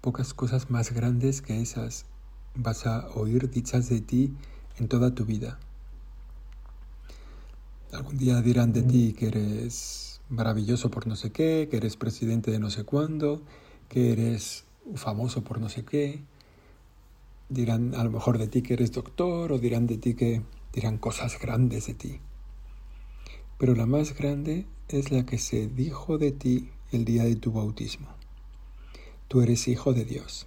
Pocas 0.00 0.34
cosas 0.34 0.70
más 0.70 0.92
grandes 0.92 1.42
que 1.42 1.60
esas 1.60 2.04
vas 2.54 2.86
a 2.86 3.08
oír 3.08 3.50
dichas 3.50 3.88
de 3.88 4.00
ti 4.00 4.32
en 4.78 4.88
toda 4.88 5.14
tu 5.14 5.24
vida. 5.24 5.58
Algún 7.92 8.16
día 8.16 8.40
dirán 8.40 8.72
de 8.72 8.82
ti 8.82 9.14
que 9.14 9.28
eres 9.28 10.15
maravilloso 10.28 10.90
por 10.90 11.06
no 11.06 11.16
sé 11.16 11.30
qué, 11.30 11.68
que 11.70 11.76
eres 11.76 11.96
presidente 11.96 12.50
de 12.50 12.58
no 12.58 12.70
sé 12.70 12.84
cuándo, 12.84 13.42
que 13.88 14.12
eres 14.12 14.64
famoso 14.94 15.42
por 15.42 15.60
no 15.60 15.68
sé 15.68 15.84
qué. 15.84 16.22
Dirán 17.48 17.94
a 17.94 18.04
lo 18.04 18.10
mejor 18.10 18.38
de 18.38 18.48
ti 18.48 18.62
que 18.62 18.74
eres 18.74 18.92
doctor 18.92 19.52
o 19.52 19.58
dirán 19.58 19.86
de 19.86 19.98
ti 19.98 20.14
que 20.14 20.42
dirán 20.72 20.98
cosas 20.98 21.38
grandes 21.40 21.86
de 21.86 21.94
ti. 21.94 22.20
Pero 23.58 23.74
la 23.74 23.86
más 23.86 24.14
grande 24.14 24.66
es 24.88 25.10
la 25.10 25.24
que 25.24 25.38
se 25.38 25.68
dijo 25.68 26.18
de 26.18 26.32
ti 26.32 26.70
el 26.92 27.04
día 27.04 27.24
de 27.24 27.36
tu 27.36 27.52
bautismo. 27.52 28.08
Tú 29.28 29.40
eres 29.40 29.66
hijo 29.68 29.92
de 29.92 30.04
Dios. 30.04 30.46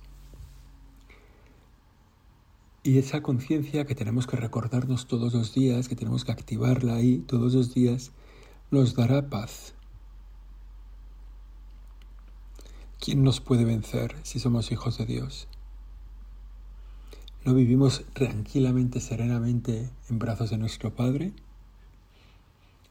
Y 2.83 2.97
esa 2.97 3.21
conciencia 3.21 3.85
que 3.85 3.95
tenemos 3.95 4.25
que 4.25 4.37
recordarnos 4.37 5.07
todos 5.07 5.33
los 5.33 5.53
días, 5.53 5.89
que 5.89 5.95
tenemos 5.95 6.23
que 6.23 6.31
activarla 6.31 6.95
ahí 6.95 7.17
todos 7.27 7.53
los 7.53 7.73
días, 7.73 8.11
nos 8.71 8.93
dará 8.93 9.27
paz. 9.29 9.73
¿Quién 12.99 13.23
nos 13.23 13.39
puede 13.39 13.65
vencer 13.65 14.15
si 14.21 14.39
somos 14.39 14.71
hijos 14.71 14.99
de 14.99 15.07
Dios? 15.07 15.47
¿No 17.45 17.55
vivimos 17.55 18.03
tranquilamente, 18.13 18.99
serenamente 18.99 19.89
en 20.09 20.19
brazos 20.19 20.51
de 20.51 20.59
nuestro 20.59 20.93
Padre? 20.93 21.33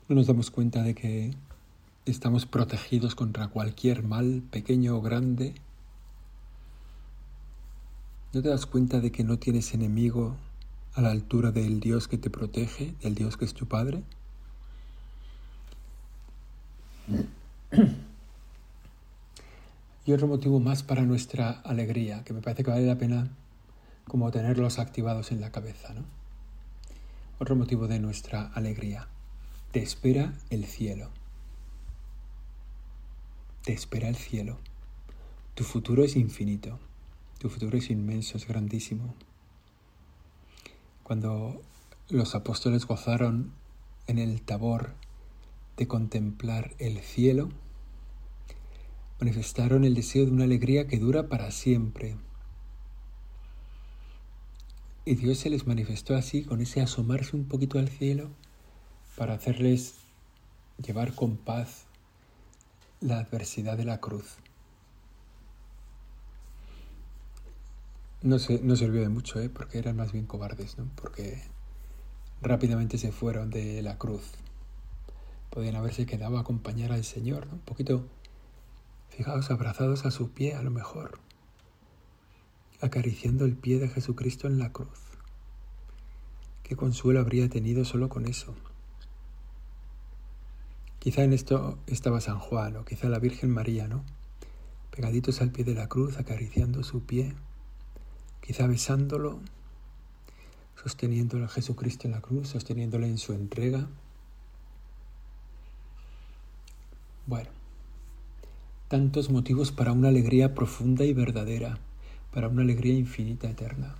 ¿No 0.08 0.16
nos 0.16 0.26
damos 0.26 0.50
cuenta 0.50 0.82
de 0.82 0.96
que 0.96 1.30
estamos 2.06 2.46
protegidos 2.46 3.14
contra 3.14 3.46
cualquier 3.46 4.02
mal, 4.02 4.42
pequeño 4.50 4.96
o 4.96 5.00
grande? 5.00 5.54
¿No 8.32 8.42
te 8.42 8.48
das 8.48 8.66
cuenta 8.66 8.98
de 8.98 9.12
que 9.12 9.22
no 9.22 9.38
tienes 9.38 9.72
enemigo 9.74 10.34
a 10.94 11.02
la 11.02 11.12
altura 11.12 11.52
del 11.52 11.78
Dios 11.78 12.08
que 12.08 12.18
te 12.18 12.30
protege, 12.30 12.96
del 13.00 13.14
Dios 13.14 13.36
que 13.36 13.44
es 13.44 13.54
tu 13.54 13.66
Padre? 13.66 14.02
Y 20.04 20.12
otro 20.12 20.26
motivo 20.26 20.58
más 20.58 20.82
para 20.82 21.02
nuestra 21.02 21.50
alegría, 21.50 22.24
que 22.24 22.32
me 22.32 22.40
parece 22.40 22.64
que 22.64 22.70
vale 22.70 22.86
la 22.86 22.96
pena 22.96 23.28
como 24.06 24.30
tenerlos 24.30 24.78
activados 24.78 25.32
en 25.32 25.40
la 25.40 25.52
cabeza, 25.52 25.92
¿no? 25.92 26.02
Otro 27.38 27.56
motivo 27.56 27.88
de 27.88 28.00
nuestra 28.00 28.46
alegría. 28.54 29.06
Te 29.70 29.82
espera 29.82 30.32
el 30.48 30.64
cielo. 30.64 31.10
Te 33.64 33.74
espera 33.74 34.08
el 34.08 34.16
cielo. 34.16 34.58
Tu 35.54 35.64
futuro 35.64 36.02
es 36.04 36.16
infinito. 36.16 36.78
Tu 37.38 37.50
futuro 37.50 37.76
es 37.76 37.90
inmenso, 37.90 38.38
es 38.38 38.48
grandísimo. 38.48 39.14
Cuando 41.02 41.60
los 42.08 42.34
apóstoles 42.34 42.86
gozaron 42.86 43.52
en 44.06 44.18
el 44.18 44.40
tabor 44.40 44.94
de 45.78 45.86
contemplar 45.86 46.74
el 46.78 46.98
cielo, 47.00 47.48
manifestaron 49.20 49.84
el 49.84 49.94
deseo 49.94 50.26
de 50.26 50.32
una 50.32 50.44
alegría 50.44 50.88
que 50.88 50.98
dura 50.98 51.28
para 51.28 51.50
siempre. 51.52 52.16
Y 55.04 55.14
Dios 55.14 55.38
se 55.38 55.50
les 55.50 55.66
manifestó 55.66 56.16
así, 56.16 56.42
con 56.42 56.60
ese 56.60 56.82
asomarse 56.82 57.36
un 57.36 57.46
poquito 57.46 57.78
al 57.78 57.88
cielo, 57.88 58.28
para 59.16 59.34
hacerles 59.34 59.94
llevar 60.84 61.14
con 61.14 61.36
paz 61.36 61.86
la 63.00 63.20
adversidad 63.20 63.78
de 63.78 63.84
la 63.84 64.00
cruz. 64.00 64.36
No, 68.20 68.40
se, 68.40 68.60
no 68.60 68.74
sirvió 68.74 69.00
de 69.00 69.08
mucho, 69.08 69.40
¿eh? 69.40 69.48
porque 69.48 69.78
eran 69.78 69.96
más 69.96 70.10
bien 70.10 70.26
cobardes, 70.26 70.76
¿no? 70.76 70.90
porque 70.96 71.40
rápidamente 72.42 72.98
se 72.98 73.12
fueron 73.12 73.50
de 73.50 73.80
la 73.80 73.96
cruz 73.96 74.24
podían 75.50 75.76
haberse 75.76 76.06
quedado 76.06 76.38
a 76.38 76.40
acompañar 76.40 76.92
al 76.92 77.04
Señor, 77.04 77.48
un 77.50 77.60
poquito, 77.60 78.06
fijaos, 79.08 79.50
abrazados 79.50 80.04
a 80.06 80.10
su 80.10 80.30
pie 80.30 80.54
a 80.54 80.62
lo 80.62 80.70
mejor, 80.70 81.18
acariciando 82.80 83.44
el 83.44 83.56
pie 83.56 83.78
de 83.78 83.88
Jesucristo 83.88 84.46
en 84.46 84.58
la 84.58 84.72
cruz. 84.72 85.00
¿Qué 86.62 86.76
consuelo 86.76 87.20
habría 87.20 87.48
tenido 87.48 87.84
solo 87.84 88.08
con 88.08 88.26
eso? 88.26 88.54
Quizá 90.98 91.22
en 91.22 91.32
esto 91.32 91.78
estaba 91.86 92.20
San 92.20 92.38
Juan 92.38 92.76
o 92.76 92.84
quizá 92.84 93.08
la 93.08 93.18
Virgen 93.18 93.50
María, 93.50 93.88
¿no? 93.88 94.04
pegaditos 94.98 95.40
al 95.40 95.52
pie 95.52 95.64
de 95.64 95.74
la 95.74 95.88
cruz, 95.88 96.18
acariciando 96.18 96.82
su 96.82 97.04
pie, 97.04 97.32
quizá 98.40 98.66
besándolo, 98.66 99.38
sosteniéndolo 100.74 101.44
a 101.44 101.48
Jesucristo 101.48 102.08
en 102.08 102.14
la 102.14 102.20
cruz, 102.20 102.48
sosteniéndole 102.48 103.06
en 103.06 103.18
su 103.18 103.32
entrega. 103.32 103.86
Bueno, 107.28 107.50
tantos 108.88 109.28
motivos 109.28 109.70
para 109.70 109.92
una 109.92 110.08
alegría 110.08 110.54
profunda 110.54 111.04
y 111.04 111.12
verdadera, 111.12 111.78
para 112.32 112.48
una 112.48 112.62
alegría 112.62 112.94
infinita, 112.94 113.50
eterna. 113.50 113.96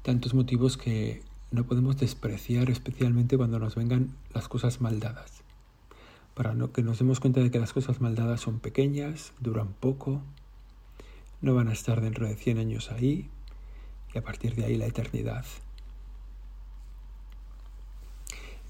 Tantos 0.00 0.32
motivos 0.32 0.78
que 0.78 1.22
no 1.50 1.64
podemos 1.64 1.98
despreciar, 1.98 2.70
especialmente 2.70 3.36
cuando 3.36 3.58
nos 3.58 3.74
vengan 3.74 4.16
las 4.32 4.48
cosas 4.48 4.80
maldadas. 4.80 5.42
Para 6.32 6.56
que 6.72 6.82
nos 6.82 6.98
demos 6.98 7.20
cuenta 7.20 7.42
de 7.42 7.50
que 7.50 7.60
las 7.60 7.74
cosas 7.74 8.00
maldadas 8.00 8.40
son 8.40 8.60
pequeñas, 8.60 9.34
duran 9.38 9.74
poco, 9.78 10.22
no 11.42 11.54
van 11.54 11.68
a 11.68 11.74
estar 11.74 12.00
dentro 12.00 12.26
de 12.26 12.34
100 12.34 12.56
años 12.56 12.90
ahí 12.90 13.28
y 14.14 14.16
a 14.16 14.22
partir 14.22 14.54
de 14.54 14.64
ahí 14.64 14.76
la 14.78 14.86
eternidad. 14.86 15.44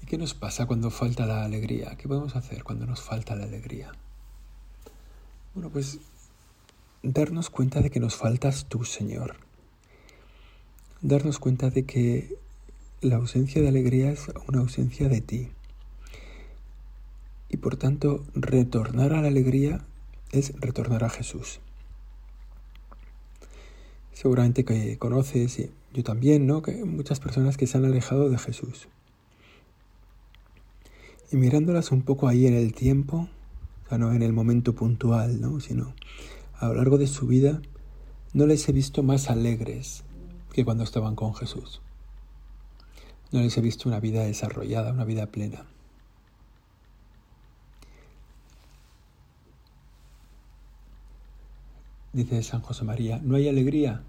qué 0.11 0.17
nos 0.17 0.33
pasa 0.33 0.65
cuando 0.65 0.89
falta 0.89 1.25
la 1.25 1.45
alegría? 1.45 1.95
¿Qué 1.95 2.09
podemos 2.09 2.35
hacer 2.35 2.65
cuando 2.65 2.85
nos 2.85 2.99
falta 2.99 3.33
la 3.33 3.45
alegría? 3.45 3.93
Bueno, 5.53 5.69
pues 5.69 5.99
darnos 7.01 7.49
cuenta 7.49 7.79
de 7.79 7.91
que 7.91 8.01
nos 8.01 8.17
faltas 8.17 8.65
tú, 8.67 8.83
Señor. 8.83 9.37
Darnos 10.99 11.39
cuenta 11.39 11.69
de 11.69 11.85
que 11.85 12.35
la 12.99 13.15
ausencia 13.15 13.61
de 13.61 13.69
alegría 13.69 14.11
es 14.11 14.27
una 14.49 14.59
ausencia 14.59 15.07
de 15.07 15.21
ti. 15.21 15.47
Y 17.47 17.55
por 17.55 17.77
tanto, 17.77 18.25
retornar 18.33 19.13
a 19.13 19.21
la 19.21 19.29
alegría 19.29 19.85
es 20.33 20.51
retornar 20.59 21.05
a 21.05 21.09
Jesús. 21.09 21.61
Seguramente 24.11 24.65
que 24.65 24.97
conoces, 24.97 25.57
y 25.57 25.71
yo 25.93 26.03
también, 26.03 26.47
¿no? 26.47 26.61
Que 26.61 26.83
muchas 26.83 27.21
personas 27.21 27.55
que 27.55 27.65
se 27.65 27.77
han 27.77 27.85
alejado 27.85 28.29
de 28.29 28.37
Jesús. 28.37 28.89
Y 31.31 31.37
mirándolas 31.37 31.91
un 31.91 32.01
poco 32.01 32.27
ahí 32.27 32.45
en 32.45 32.53
el 32.53 32.73
tiempo, 32.73 33.29
o 33.85 33.89
sea, 33.89 33.97
no 33.97 34.11
en 34.11 34.21
el 34.21 34.33
momento 34.33 34.75
puntual, 34.75 35.39
¿no? 35.39 35.59
Sino 35.61 35.93
a 36.59 36.67
lo 36.67 36.75
largo 36.75 36.97
de 36.97 37.07
su 37.07 37.25
vida, 37.25 37.61
no 38.33 38.45
les 38.45 38.67
he 38.67 38.73
visto 38.73 39.01
más 39.01 39.29
alegres 39.29 40.03
que 40.53 40.65
cuando 40.65 40.83
estaban 40.83 41.15
con 41.15 41.33
Jesús. 41.33 41.81
No 43.31 43.39
les 43.39 43.57
he 43.57 43.61
visto 43.61 43.87
una 43.87 44.01
vida 44.01 44.23
desarrollada, 44.23 44.91
una 44.91 45.05
vida 45.05 45.27
plena. 45.27 45.65
Dice 52.13 52.43
San 52.43 52.61
José 52.61 52.83
María, 52.83 53.21
no 53.23 53.37
hay 53.37 53.47
alegría. 53.47 54.03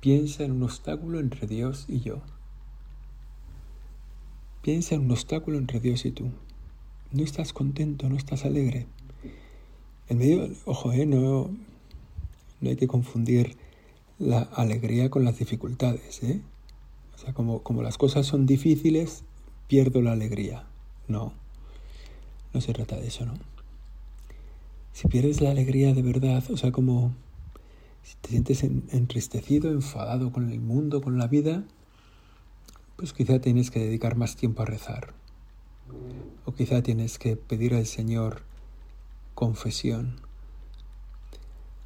Piensa 0.00 0.42
en 0.42 0.52
un 0.52 0.62
obstáculo 0.62 1.20
entre 1.20 1.46
Dios 1.46 1.84
y 1.86 2.00
yo. 2.00 2.22
Piensa 4.62 4.94
en 4.94 5.02
un 5.02 5.10
obstáculo 5.12 5.56
entre 5.56 5.80
Dios 5.80 6.04
y 6.04 6.10
tú. 6.10 6.30
No 7.12 7.24
estás 7.24 7.52
contento, 7.52 8.08
no 8.08 8.16
estás 8.16 8.44
alegre. 8.44 8.86
En 10.08 10.18
medio, 10.18 10.50
ojo, 10.66 10.92
eh, 10.92 11.06
no, 11.06 11.50
no 12.60 12.68
hay 12.68 12.76
que 12.76 12.86
confundir 12.86 13.56
la 14.18 14.42
alegría 14.42 15.08
con 15.08 15.24
las 15.24 15.38
dificultades. 15.38 16.22
¿eh? 16.22 16.42
O 17.14 17.18
sea, 17.18 17.32
como, 17.32 17.62
como 17.62 17.82
las 17.82 17.96
cosas 17.96 18.26
son 18.26 18.44
difíciles, 18.44 19.24
pierdo 19.66 20.02
la 20.02 20.12
alegría. 20.12 20.66
No, 21.08 21.32
no 22.52 22.60
se 22.60 22.72
trata 22.74 22.96
de 22.96 23.08
eso, 23.08 23.24
¿no? 23.24 23.34
Si 24.92 25.08
pierdes 25.08 25.40
la 25.40 25.52
alegría 25.52 25.94
de 25.94 26.02
verdad, 26.02 26.44
o 26.50 26.56
sea, 26.58 26.70
como 26.70 27.14
si 28.02 28.16
te 28.20 28.30
sientes 28.30 28.62
entristecido, 28.62 29.70
enfadado 29.70 30.32
con 30.32 30.50
el 30.50 30.60
mundo, 30.60 31.00
con 31.00 31.16
la 31.16 31.28
vida, 31.28 31.64
pues 33.00 33.14
quizá 33.14 33.40
tienes 33.40 33.70
que 33.70 33.80
dedicar 33.80 34.14
más 34.14 34.36
tiempo 34.36 34.60
a 34.60 34.66
rezar. 34.66 35.14
O 36.44 36.52
quizá 36.52 36.82
tienes 36.82 37.18
que 37.18 37.34
pedir 37.34 37.72
al 37.72 37.86
Señor 37.86 38.42
confesión. 39.34 40.20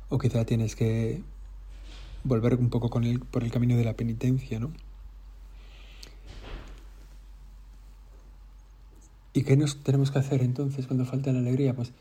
O 0.08 0.18
quizá 0.18 0.44
tienes 0.44 0.74
que 0.74 1.22
volver 2.24 2.56
un 2.56 2.68
poco 2.68 2.90
con 2.90 3.04
por 3.30 3.44
el 3.44 3.52
camino 3.52 3.76
de 3.76 3.84
la 3.84 3.94
penitencia, 3.94 4.58
¿no? 4.58 4.72
¿Y 9.34 9.44
qué 9.44 9.56
nos 9.56 9.84
tenemos 9.84 10.10
que 10.10 10.18
hacer 10.18 10.42
entonces 10.42 10.88
cuando 10.88 11.04
falta 11.04 11.32
la 11.32 11.38
alegría? 11.38 11.76
Pues 11.76 11.92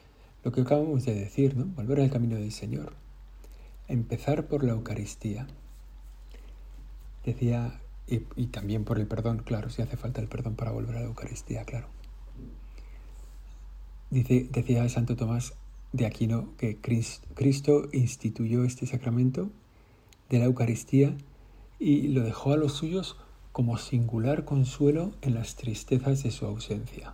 lo 0.43 0.51
que 0.51 0.61
acabamos 0.61 1.05
de 1.05 1.13
decir, 1.13 1.55
¿no? 1.55 1.65
Volver 1.65 1.99
al 1.99 2.09
camino 2.09 2.37
del 2.37 2.51
Señor. 2.51 2.93
Empezar 3.87 4.47
por 4.47 4.63
la 4.63 4.71
Eucaristía. 4.71 5.45
Decía, 7.23 7.79
y, 8.07 8.47
también 8.47 8.83
por 8.83 8.99
el 8.99 9.07
perdón, 9.07 9.39
claro, 9.39 9.69
si 9.69 9.81
hace 9.81 9.97
falta 9.97 10.21
el 10.21 10.27
perdón 10.27 10.55
para 10.55 10.71
volver 10.71 10.97
a 10.97 10.99
la 10.99 11.05
Eucaristía, 11.05 11.63
claro. 11.63 11.87
Dice, 14.09 14.47
decía 14.51 14.87
Santo 14.89 15.15
Tomás 15.15 15.53
de 15.93 16.05
Aquino 16.05 16.49
que 16.57 16.77
Cristo 16.77 17.87
instituyó 17.93 18.63
este 18.63 18.85
sacramento 18.85 19.49
de 20.29 20.39
la 20.39 20.45
Eucaristía 20.45 21.15
y 21.79 22.09
lo 22.09 22.23
dejó 22.23 22.53
a 22.53 22.57
los 22.57 22.73
suyos 22.73 23.17
como 23.51 23.77
singular 23.77 24.45
consuelo 24.45 25.13
en 25.21 25.35
las 25.35 25.55
tristezas 25.55 26.23
de 26.23 26.31
su 26.31 26.45
ausencia. 26.45 27.13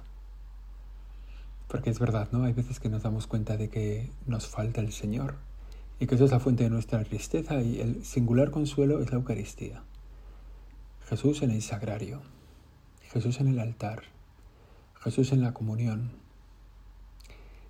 Porque 1.67 1.89
es 1.89 1.99
verdad, 1.99 2.29
¿no? 2.31 2.43
Hay 2.45 2.53
veces 2.53 2.79
que 2.79 2.89
nos 2.89 3.03
damos 3.03 3.27
cuenta 3.27 3.57
de 3.57 3.69
que 3.69 4.09
nos 4.25 4.47
falta 4.47 4.81
el 4.81 4.91
Señor 4.91 5.35
y 5.99 6.07
que 6.07 6.15
eso 6.15 6.25
es 6.25 6.31
la 6.31 6.39
fuente 6.39 6.63
de 6.63 6.69
nuestra 6.69 7.03
tristeza 7.03 7.61
y 7.61 7.79
el 7.79 8.03
singular 8.05 8.51
consuelo 8.51 9.01
es 9.01 9.11
la 9.11 9.17
Eucaristía. 9.17 9.83
Jesús 11.09 11.41
en 11.41 11.49
el 11.49 11.63
sagrario, 11.63 12.21
Jesús 13.01 13.39
en 13.39 13.47
el 13.47 13.57
altar, 13.57 14.03
Jesús 14.99 15.31
en 15.31 15.41
la 15.41 15.55
comunión. 15.55 16.11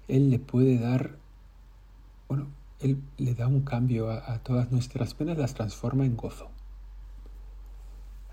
Él 0.09 0.29
le 0.29 0.39
puede 0.39 0.77
dar, 0.77 1.15
bueno, 2.27 2.47
Él 2.81 3.01
le 3.15 3.35
da 3.35 3.47
un 3.47 3.61
cambio 3.61 4.11
a, 4.11 4.39
todas 4.39 4.73
nuestras 4.73 5.13
penas, 5.13 5.37
las 5.37 5.53
transforma 5.53 6.05
en 6.05 6.17
gozo. 6.17 6.49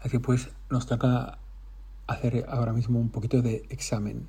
Así 0.03 0.19
pues, 0.19 0.49
nos 0.71 0.87
toca 0.89 1.39
hacer 2.09 2.45
ahora 2.49 2.73
mismo 2.73 2.99
un 2.99 3.11
poquito 3.11 3.43
de 3.43 3.65
examen 3.69 4.27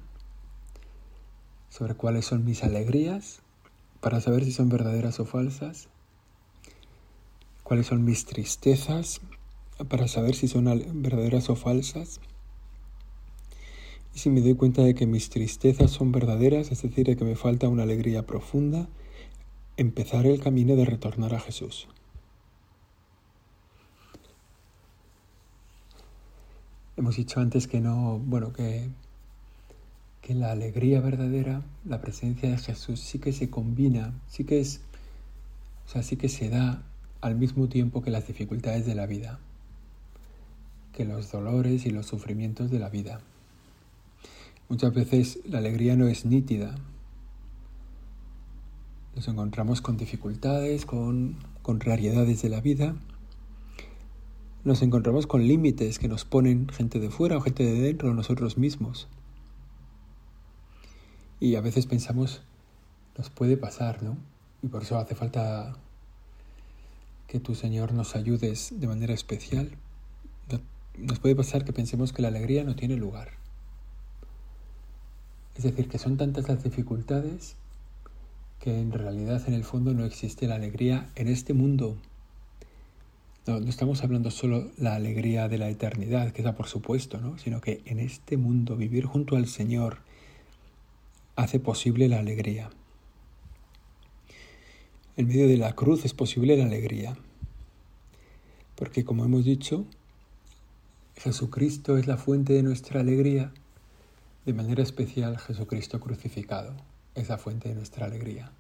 sobre 1.69 1.95
cuáles 1.95 2.25
son 2.25 2.45
mis 2.45 2.63
alegrías 2.63 3.39
para 3.99 4.21
saber 4.21 4.45
si 4.45 4.51
son 4.51 4.69
verdaderas 4.69 5.19
o 5.19 5.25
falsas, 5.25 5.89
cuáles 7.63 7.87
son 7.87 8.05
mis 8.05 8.25
tristezas 8.25 9.21
para 9.89 10.07
saber 10.07 10.35
si 10.35 10.47
son 10.47 10.65
verdaderas 11.01 11.49
o 11.49 11.55
falsas. 11.55 12.19
Y 14.15 14.19
si 14.19 14.29
me 14.29 14.41
doy 14.41 14.55
cuenta 14.55 14.83
de 14.83 14.95
que 14.95 15.05
mis 15.05 15.29
tristezas 15.29 15.91
son 15.91 16.11
verdaderas, 16.11 16.71
es 16.71 16.81
decir, 16.81 17.05
de 17.05 17.15
que 17.15 17.25
me 17.25 17.35
falta 17.35 17.69
una 17.69 17.83
alegría 17.83 18.25
profunda, 18.25 18.87
empezar 19.77 20.25
el 20.25 20.39
camino 20.39 20.75
de 20.75 20.85
retornar 20.85 21.35
a 21.35 21.39
Jesús. 21.39 21.87
Hemos 26.95 27.15
dicho 27.15 27.39
antes 27.39 27.67
que 27.67 27.79
no, 27.79 28.19
bueno, 28.19 28.53
que 28.53 28.89
que 30.27 30.33
la 30.33 30.51
alegría 30.51 30.99
verdadera, 30.99 31.61
la 31.85 32.01
presencia 32.01 32.49
de 32.49 32.57
Jesús 32.57 32.99
sí 32.99 33.17
que 33.17 33.31
se 33.31 33.49
combina, 33.49 34.13
sí 34.27 34.43
que 34.43 34.59
es, 34.59 34.81
o 35.85 35.89
sea, 35.89 36.03
sí 36.03 36.17
que 36.17 36.27
se 36.27 36.49
da 36.49 36.83
al 37.21 37.35
mismo 37.35 37.69
tiempo 37.69 38.01
que 38.01 38.11
las 38.11 38.27
dificultades 38.27 38.85
de 38.85 38.93
la 38.93 39.05
vida, 39.05 39.39
que 40.97 41.05
los 41.05 41.31
dolores 41.31 41.85
y 41.85 41.91
los 41.91 42.07
sufrimientos 42.07 42.71
de 42.71 42.79
la 42.79 42.89
vida. 42.89 43.21
Muchas 44.67 44.95
veces 44.95 45.39
la 45.45 45.59
alegría 45.59 45.95
no 45.95 46.07
es 46.07 46.25
nítida. 46.25 46.73
Nos 49.15 49.27
encontramos 49.27 49.81
con 49.81 49.95
dificultades, 49.95 50.87
con 50.87 51.37
contrariedades 51.61 52.41
de 52.41 52.49
la 52.49 52.61
vida. 52.61 52.95
Nos 54.63 54.81
encontramos 54.81 55.27
con 55.27 55.47
límites 55.47 55.99
que 55.99 56.07
nos 56.07 56.25
ponen 56.25 56.67
gente 56.67 56.99
de 56.99 57.11
fuera 57.11 57.37
o 57.37 57.41
gente 57.41 57.63
de 57.63 57.79
dentro, 57.79 58.15
nosotros 58.15 58.57
mismos. 58.57 59.07
Y 61.39 61.57
a 61.57 61.61
veces 61.61 61.85
pensamos, 61.85 62.41
nos 63.19 63.29
puede 63.29 63.55
pasar, 63.55 64.01
¿no? 64.01 64.17
Y 64.63 64.67
por 64.67 64.81
eso 64.81 64.97
hace 64.97 65.13
falta 65.13 65.75
que 67.27 67.39
tu 67.39 67.53
Señor 67.53 67.93
nos 67.93 68.15
ayudes 68.15 68.73
de 68.79 68.87
manera 68.87 69.13
especial. 69.13 69.77
Nos 70.97 71.19
puede 71.19 71.35
pasar 71.35 71.63
que 71.63 71.73
pensemos 71.73 72.11
que 72.11 72.21
la 72.21 72.29
alegría 72.29 72.63
no 72.63 72.75
tiene 72.75 72.95
lugar. 72.95 73.29
Es 75.55 75.63
decir, 75.63 75.87
que 75.87 75.97
son 75.97 76.17
tantas 76.17 76.47
las 76.47 76.63
dificultades 76.63 77.55
que 78.59 78.79
en 78.79 78.91
realidad 78.91 79.43
en 79.47 79.53
el 79.53 79.63
fondo 79.63 79.93
no 79.93 80.05
existe 80.05 80.47
la 80.47 80.55
alegría 80.55 81.09
en 81.15 81.27
este 81.27 81.53
mundo. 81.53 81.97
No, 83.45 83.57
estamos 83.59 84.03
hablando 84.03 84.29
solo 84.31 84.71
la 84.77 84.95
alegría 84.95 85.47
de 85.47 85.57
la 85.57 85.69
eternidad, 85.69 86.31
que 86.31 86.43
da 86.43 86.55
por 86.55 86.67
supuesto, 86.67 87.19
¿no? 87.19 87.37
sino 87.37 87.61
que 87.61 87.81
en 87.85 87.99
este 87.99 88.35
mundo 88.35 88.75
vivir 88.75 89.05
junto 89.05 89.35
al 89.35 89.47
Señor, 89.47 89.99
hace 91.35 91.59
posible 91.59 92.07
la 92.09 92.19
alegría. 92.19 92.69
en 95.15 95.27
medio 95.27 95.47
de 95.47 95.57
la 95.57 95.73
cruz 95.73 96.05
es 96.05 96.13
posible 96.13 96.57
la 96.57 96.65
alegría. 96.65 97.17
Porque 98.75 99.03
como 99.03 99.25
hemos 99.25 99.45
dicho, 99.45 99.85
Jesucristo 101.17 101.97
es 101.97 102.05
la 102.05 102.17
fuente 102.17 102.53
de 102.53 102.61
nuestra 102.61 102.99
alegría, 102.99 103.51
de 104.45 104.53
manera 104.53 104.83
especial 104.83 105.39
Jesucristo 105.39 105.99
crucificado 105.99 106.75
es 107.15 107.27
la 107.27 107.39
fuente 107.39 107.69
de 107.69 107.75
nuestra 107.75 108.05
alegría. 108.05 108.51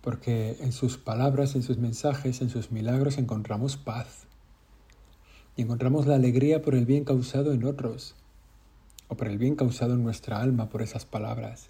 Porque 0.00 0.56
en 0.60 0.72
sus 0.72 0.96
palabras, 0.96 1.54
en 1.54 1.62
sus 1.62 1.76
mensajes, 1.76 2.40
en 2.40 2.48
sus 2.48 2.72
milagros 2.72 3.18
encontramos 3.18 3.76
paz. 3.76 4.24
Y 5.56 5.62
encontramos 5.62 6.06
la 6.06 6.14
alegría 6.14 6.62
por 6.62 6.74
el 6.74 6.86
bien 6.86 7.04
causado 7.04 7.52
en 7.52 7.64
otros, 7.64 8.14
o 9.08 9.16
por 9.18 9.28
el 9.28 9.36
bien 9.36 9.56
causado 9.56 9.92
en 9.92 10.04
nuestra 10.04 10.40
alma 10.40 10.70
por 10.70 10.80
esas 10.80 11.04
palabras. 11.04 11.68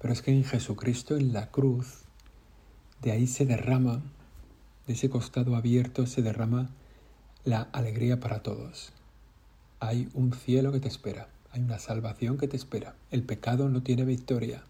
Pero 0.00 0.12
es 0.12 0.20
que 0.20 0.32
en 0.32 0.42
Jesucristo, 0.42 1.16
en 1.16 1.32
la 1.32 1.52
cruz, 1.52 2.02
de 3.02 3.12
ahí 3.12 3.28
se 3.28 3.46
derrama, 3.46 4.02
de 4.88 4.94
ese 4.94 5.08
costado 5.08 5.54
abierto 5.54 6.06
se 6.06 6.22
derrama 6.22 6.70
la 7.44 7.68
alegría 7.72 8.20
para 8.20 8.42
todos. 8.42 8.92
Hay 9.80 10.08
un 10.14 10.32
cielo 10.32 10.72
que 10.72 10.80
te 10.80 10.88
espera, 10.88 11.28
hay 11.52 11.60
una 11.60 11.78
salvación 11.78 12.38
que 12.38 12.48
te 12.48 12.56
espera. 12.56 12.94
El 13.10 13.22
pecado 13.22 13.68
no 13.68 13.82
tiene 13.82 14.04
victoria. 14.04 14.62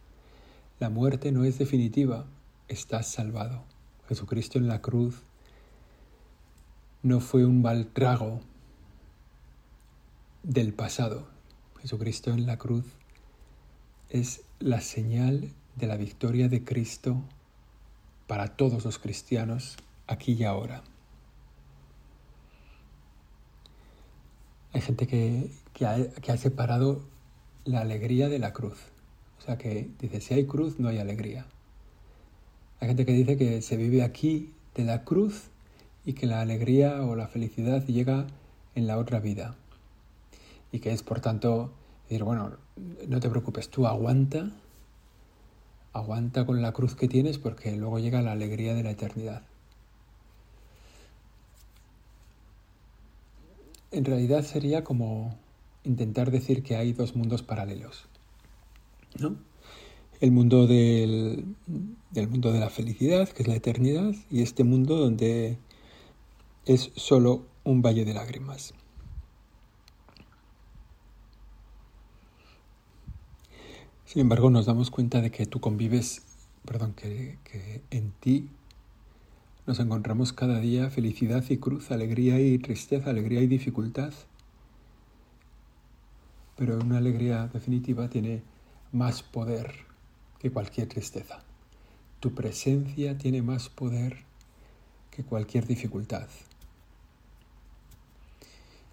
La 0.81 0.91
muerte 0.91 1.31
no 1.31 1.45
es 1.45 1.59
definitiva, 1.59 2.27
estás 2.69 3.07
salvado. 3.07 3.63
Jesucristo 4.09 4.59
en 4.59 4.67
la 4.67 4.83
cruz 4.83 5.23
no 7.03 7.21
fue 7.21 7.45
un 7.45 7.63
mal 7.63 7.87
trago 7.87 8.41
del 10.43 10.73
pasado. 10.73 11.29
Jesucristo 11.81 12.33
en 12.33 12.47
la 12.47 12.59
cruz 12.59 12.85
es 14.11 14.43
la 14.59 14.81
señal 14.81 15.53
de 15.77 15.87
la 15.87 15.97
victoria 15.97 16.49
de 16.49 16.65
Cristo 16.65 17.23
para 18.27 18.57
todos 18.57 18.85
los 18.85 18.99
cristianos 18.99 19.77
aquí 20.07 20.33
y 20.33 20.45
ahora. 20.45 20.83
Hay 24.75 24.83
gente 24.83 25.07
que, 25.07 25.51
ha, 25.87 26.37
separado 26.37 27.01
la 27.65 27.81
alegría 27.81 28.29
de 28.29 28.39
la 28.39 28.53
cruz. 28.53 28.79
O 29.39 29.41
sea 29.41 29.57
que 29.57 29.89
dice, 30.01 30.21
si 30.21 30.35
hay 30.35 30.47
cruz, 30.47 30.79
no 30.79 30.89
hay 30.89 30.99
alegría. 30.99 31.47
Hay 32.81 32.89
gente 32.89 33.07
que 33.07 33.13
dice 33.13 33.39
que 33.39 33.63
se 33.63 33.77
vive 33.77 34.03
aquí 34.03 34.53
de 34.75 34.85
la 34.85 35.05
cruz 35.05 35.45
y 36.05 36.13
que 36.13 36.27
la 36.27 36.41
alegría 36.43 37.03
o 37.03 37.17
la 37.17 37.29
felicidad 37.29 37.87
llega 37.87 38.27
en 38.75 38.87
la 38.87 38.99
otra 38.99 39.21
vida. 39.21 39.55
Y 40.73 40.81
que 40.81 40.93
es, 40.93 41.03
por 41.03 41.21
tanto, 41.21 41.73
decir, 42.03 42.25
bueno, 42.25 42.59
no 43.09 43.21
te 43.21 43.31
preocupes, 43.31 43.71
tú 43.71 43.87
aguanta 43.87 44.51
Aguanta 45.95 46.45
con 46.45 46.61
la 46.61 46.73
cruz 46.73 46.97
que 46.97 47.07
tienes 47.07 47.39
porque 47.39 47.71
luego 47.77 48.01
llega 48.01 48.21
la 48.21 48.33
alegría 48.33 48.75
de 48.75 48.83
la 48.83 48.91
eternidad. 48.91 49.43
En 53.95 54.05
realidad 54.05 54.43
sería 54.43 54.83
como 54.83 55.39
intentar 55.85 56.31
decir 56.31 56.63
que 56.63 56.77
hay 56.77 56.93
dos 56.93 57.15
mundos 57.15 57.43
paralelos. 57.43 58.07
¿no? 59.21 59.37
El 60.21 60.33
mundo 60.33 60.67
del, 60.67 61.45
del 62.11 62.29
mundo 62.29 62.53
de 62.53 62.59
la 62.59 62.71
felicidad, 62.71 63.29
que 63.29 63.43
es 63.43 63.49
la 63.49 63.55
eternidad, 63.55 64.13
y 64.31 64.43
este 64.43 64.65
mundo 64.65 64.97
donde 64.97 65.59
es 66.67 66.91
solo 66.97 67.45
un 67.63 67.83
valle 67.83 68.05
de 68.05 68.15
lágrimas. 68.15 68.75
Sin 74.07 74.21
embargo, 74.21 74.51
nos 74.51 74.67
damos 74.67 74.91
cuenta 74.91 75.21
de 75.21 75.31
que 75.31 75.47
tú 75.47 75.61
convives, 75.61 76.23
perdón, 76.65 76.95
que, 76.95 77.39
en 77.91 78.13
ti 78.13 78.49
nos 79.67 79.81
encontramos 79.81 80.33
cada 80.33 80.61
día 80.61 80.91
felicidad 80.91 81.43
y 81.49 81.57
cruz, 81.57 81.91
alegría 81.91 82.39
y 82.39 82.59
tristeza, 82.59 83.11
alegría 83.11 83.41
y 83.41 83.47
dificultad. 83.47 84.13
Pero 86.57 86.79
una 86.79 86.99
alegría 86.99 87.49
definitiva 87.49 88.09
tiene 88.09 88.43
más 88.93 89.23
poder 89.23 89.75
que 90.39 90.51
cualquier 90.51 90.89
tristeza. 90.89 91.43
Tu 92.21 92.35
presencia 92.35 93.17
tiene 93.17 93.41
más 93.41 93.71
poder 93.71 94.19
que 95.11 95.25
cualquier 95.25 95.67
dificultad. 95.67 96.29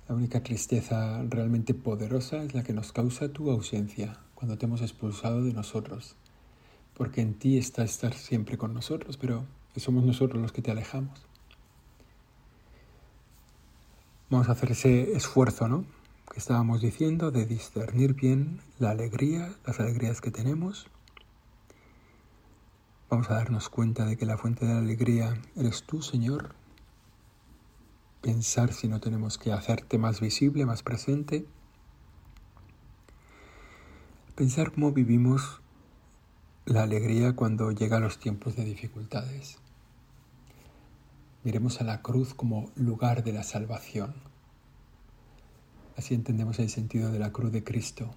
La 0.08 0.16
única 0.16 0.42
tristeza 0.42 1.22
realmente 1.30 1.74
poderosa 1.74 2.44
es 2.44 2.54
la 2.54 2.64
que 2.64 2.74
nos 2.74 2.92
causa 2.92 3.30
tu 3.30 3.52
ausencia, 3.52 4.18
cuando 4.36 4.58
te 4.58 4.66
hemos 4.66 4.82
expulsado 4.82 5.44
de 5.44 5.54
nosotros, 5.54 6.16
porque 6.96 7.22
en 7.22 7.34
ti 7.34 7.58
está 7.58 7.84
estar 7.84 8.14
siempre 8.14 8.58
con 8.58 8.74
nosotros, 8.74 9.18
pero 9.18 9.46
somos 9.80 10.04
nosotros 10.04 10.42
los 10.42 10.52
que 10.52 10.62
te 10.62 10.72
alejamos. 10.72 11.26
Vamos 14.30 14.50
a 14.50 14.54
hacer 14.54 14.72
ese 14.72 15.14
esfuerzo, 15.14 15.68
¿no? 15.68 15.86
Que 16.32 16.40
estábamos 16.40 16.82
diciendo 16.82 17.32
de 17.32 17.46
discernir 17.46 18.14
bien 18.14 18.62
la 18.80 18.92
alegría, 18.92 19.54
las 19.66 19.80
alegrías 19.80 20.22
que 20.22 20.32
tenemos. 20.32 20.88
Vamos 23.10 23.30
a 23.30 23.36
darnos 23.36 23.70
cuenta 23.70 24.06
de 24.06 24.18
que 24.18 24.26
la 24.26 24.38
fuente 24.38 24.66
de 24.66 24.74
la 24.74 24.80
alegría 24.80 25.42
eres 25.56 25.84
tú, 25.84 26.02
Señor. 26.02 26.56
Pensar 28.22 28.72
si 28.72 28.88
no 28.88 29.02
tenemos 29.02 29.38
que 29.38 29.52
hacerte 29.52 29.98
más 29.98 30.22
visible, 30.22 30.66
más 30.66 30.84
presente 30.84 31.46
Pensar 34.42 34.72
cómo 34.72 34.92
vivimos 34.92 35.62
la 36.72 36.84
alegría 36.84 37.36
cuando 37.36 37.72
llegan 37.72 38.02
los 38.02 38.20
tiempos 38.20 38.56
de 38.56 38.64
dificultades. 38.64 39.58
Miremos 41.44 41.82
a 41.82 41.84
la 41.84 42.02
cruz 42.02 42.34
como 42.34 42.72
lugar 42.76 43.24
de 43.24 43.34
la 43.34 43.44
salvación. 43.44 44.14
Así 45.98 46.14
entendemos 46.14 46.60
el 46.60 46.70
sentido 46.70 47.12
de 47.12 47.20
la 47.20 47.32
cruz 47.32 47.52
de 47.52 47.64
Cristo. 47.64 48.14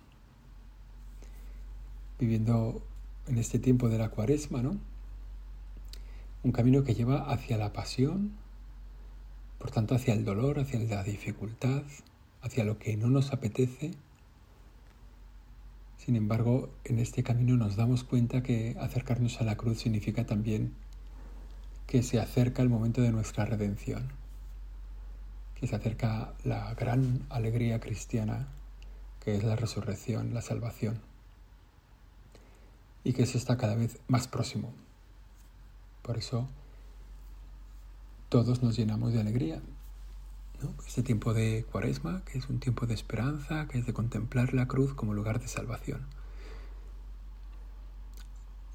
Viviendo 2.19 2.83
en 3.27 3.39
este 3.39 3.59
tiempo 3.59 3.89
de 3.89 3.99
la 3.99 4.11
cuaresma, 4.11 4.63
¿no? 4.63 4.79
Un 6.43 6.53
camino 6.53 6.85
que 6.85 6.95
lleva 6.95 7.31
hacia 7.33 7.57
la 7.57 7.73
pasión, 7.73 8.33
por 9.59 9.71
tanto 9.71 9.95
hacia 9.95 10.15
el 10.15 10.25
dolor, 10.25 10.59
hacia 10.59 10.79
la 10.81 11.03
dificultad, 11.03 11.83
hacia 12.43 12.65
lo 12.65 12.79
que 12.79 12.97
no 12.97 13.09
nos 13.09 13.33
apetece 13.33 13.93
sin 16.05 16.17
embargo, 16.17 16.69
en 16.85 16.99
este 16.99 17.23
camino 17.23 17.57
nos 17.57 17.77
damos 17.77 18.05
cuenta 18.05 18.43
que 18.43 18.77
acercarnos 18.79 19.41
a 19.41 19.45
la 19.45 19.57
cruz 19.57 19.79
significa 19.79 20.27
también 20.27 20.75
que 21.87 22.03
se 22.03 22.21
acerca 22.21 22.61
el 22.61 22.69
momento 22.69 23.01
de 23.01 23.11
nuestra 23.11 23.47
redención, 23.47 24.13
que 25.59 25.67
se 25.67 25.77
acerca 25.77 26.35
la 26.45 26.75
gran 26.75 27.25
alegría 27.31 27.81
cristiana, 27.81 28.49
que 29.21 29.35
es 29.35 29.45
la 29.45 29.57
resurrección, 29.57 30.35
la 30.35 30.43
salvación, 30.43 31.01
y 33.03 33.15
que 33.15 33.23
eso 33.23 33.39
está 33.39 33.57
cada 33.57 33.75
vez 33.75 33.99
más 34.07 34.29
próximo. 34.29 34.75
Por 36.03 36.19
eso 36.19 36.47
todos 38.29 38.63
nos 38.63 38.77
llenamos 38.77 39.15
de 39.15 39.21
alegría, 39.21 39.63
este 40.87 41.03
tiempo 41.03 41.35
de 41.35 41.65
cuaresma, 41.71 42.23
que 42.25 42.39
es 42.39 42.49
un 42.49 42.61
tiempo 42.61 42.87
de 42.87 42.95
esperanza, 42.95 43.67
que 43.69 43.79
es 43.79 43.87
de 43.87 43.93
contemplar 43.93 44.55
la 44.55 44.69
cruz 44.69 44.95
como 44.95 45.15
lugar 45.15 45.41
de 45.41 45.49
salvación. 45.49 46.01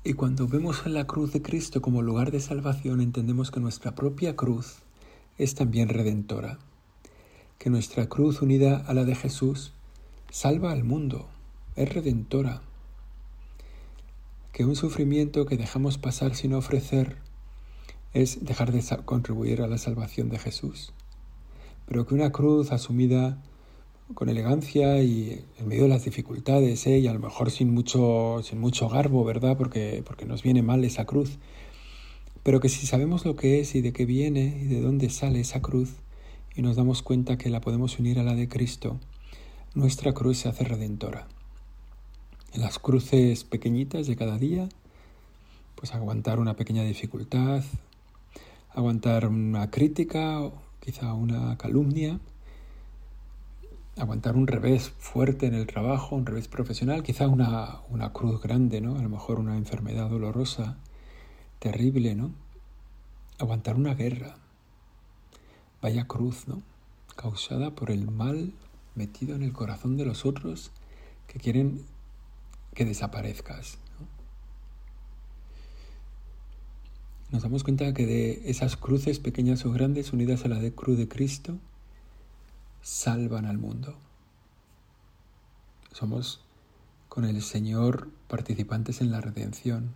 Y 0.03 0.13
cuando 0.13 0.47
vemos 0.47 0.85
la 0.85 1.05
cruz 1.05 1.33
de 1.33 1.41
Cristo 1.41 1.81
como 1.81 2.01
lugar 2.01 2.31
de 2.31 2.39
salvación, 2.39 3.01
entendemos 3.01 3.51
que 3.51 3.59
nuestra 3.59 3.95
propia 3.95 4.35
cruz 4.35 4.77
es 5.37 5.55
también 5.55 5.89
redentora, 5.89 6.59
que 7.57 7.69
nuestra 7.69 8.07
cruz 8.07 8.41
unida 8.41 8.77
a 8.87 8.93
la 8.93 9.03
de 9.03 9.15
Jesús 9.15 9.73
salva 10.31 10.71
al 10.71 10.83
mundo, 10.83 11.27
es 11.75 11.93
redentora, 11.93 12.61
que 14.53 14.65
un 14.65 14.75
sufrimiento 14.75 15.45
que 15.45 15.57
dejamos 15.57 15.97
pasar 15.97 16.35
sin 16.35 16.53
ofrecer 16.53 17.17
es 18.13 18.43
dejar 18.43 18.71
de 18.71 18.83
contribuir 19.05 19.61
a 19.61 19.67
la 19.67 19.77
salvación 19.77 20.29
de 20.29 20.39
Jesús 20.39 20.93
pero 21.89 22.05
que 22.05 22.13
una 22.13 22.31
cruz 22.31 22.71
asumida 22.71 23.41
con 24.13 24.29
elegancia 24.29 25.01
y 25.01 25.43
en 25.57 25.67
medio 25.67 25.83
de 25.83 25.89
las 25.89 26.05
dificultades, 26.05 26.85
¿eh? 26.85 26.99
y 26.99 27.07
a 27.07 27.13
lo 27.13 27.19
mejor 27.19 27.49
sin 27.49 27.73
mucho, 27.73 28.41
sin 28.43 28.59
mucho 28.59 28.87
garbo, 28.89 29.25
¿verdad? 29.25 29.57
Porque, 29.57 30.03
porque 30.05 30.25
nos 30.25 30.43
viene 30.43 30.61
mal 30.61 30.85
esa 30.85 31.05
cruz. 31.05 31.39
Pero 32.43 32.59
que 32.59 32.69
si 32.69 32.85
sabemos 32.85 33.25
lo 33.25 33.35
que 33.35 33.59
es 33.59 33.73
y 33.73 33.81
de 33.81 33.91
qué 33.91 34.05
viene 34.05 34.55
y 34.61 34.65
de 34.65 34.81
dónde 34.81 35.09
sale 35.09 35.39
esa 35.39 35.63
cruz, 35.63 35.95
y 36.55 36.61
nos 36.61 36.75
damos 36.75 37.01
cuenta 37.01 37.39
que 37.39 37.49
la 37.49 37.59
podemos 37.59 37.97
unir 37.97 38.19
a 38.19 38.23
la 38.23 38.35
de 38.35 38.47
Cristo, 38.47 38.99
nuestra 39.73 40.13
cruz 40.13 40.37
se 40.37 40.49
hace 40.49 40.65
redentora. 40.65 41.27
En 42.53 42.61
las 42.61 42.77
cruces 42.77 43.45
pequeñitas 43.45 44.05
de 44.05 44.15
cada 44.15 44.37
día, 44.37 44.69
pues 45.73 45.95
aguantar 45.95 46.39
una 46.39 46.55
pequeña 46.55 46.83
dificultad, 46.83 47.63
aguantar 48.75 49.27
una 49.27 49.71
crítica 49.71 50.51
quizá 50.89 51.13
una 51.13 51.55
calumnia, 51.59 52.19
aguantar 53.95 54.35
un 54.35 54.47
revés 54.47 54.89
fuerte 54.97 55.45
en 55.45 55.53
el 55.53 55.67
trabajo, 55.67 56.15
un 56.15 56.25
revés 56.25 56.47
profesional, 56.47 57.03
quizá 57.03 57.27
una, 57.27 57.81
una 57.89 58.11
cruz 58.11 58.41
grande, 58.41 58.81
¿no? 58.81 58.97
a 58.97 59.03
lo 59.03 59.09
mejor 59.09 59.37
una 59.37 59.55
enfermedad 59.55 60.09
dolorosa, 60.09 60.77
terrible, 61.59 62.15
¿no? 62.15 62.31
Aguantar 63.37 63.75
una 63.75 63.93
guerra. 63.93 64.37
Vaya 65.79 66.07
cruz, 66.07 66.47
¿no? 66.47 66.63
Causada 67.15 67.75
por 67.75 67.91
el 67.91 68.09
mal 68.09 68.51
metido 68.95 69.35
en 69.35 69.43
el 69.43 69.53
corazón 69.53 69.95
de 69.95 70.05
los 70.05 70.25
otros 70.25 70.71
que 71.27 71.37
quieren 71.37 71.85
que 72.73 72.83
desaparezcas. 72.83 73.77
Nos 77.31 77.43
damos 77.43 77.63
cuenta 77.63 77.93
que 77.93 78.07
de 78.07 78.49
esas 78.49 78.75
cruces 78.75 79.19
pequeñas 79.19 79.63
o 79.65 79.71
grandes 79.71 80.13
unidas 80.13 80.45
a 80.45 80.47
la 80.47 80.59
de 80.59 80.73
cruz 80.73 80.97
de 80.97 81.07
Cristo, 81.07 81.57
salvan 82.81 83.45
al 83.45 83.59
mundo. 83.59 83.95
Somos 85.93 86.41
con 87.07 87.25
el 87.25 87.41
Señor 87.41 88.09
participantes 88.27 89.01
en 89.01 89.11
la 89.11 89.21
redención. 89.21 89.93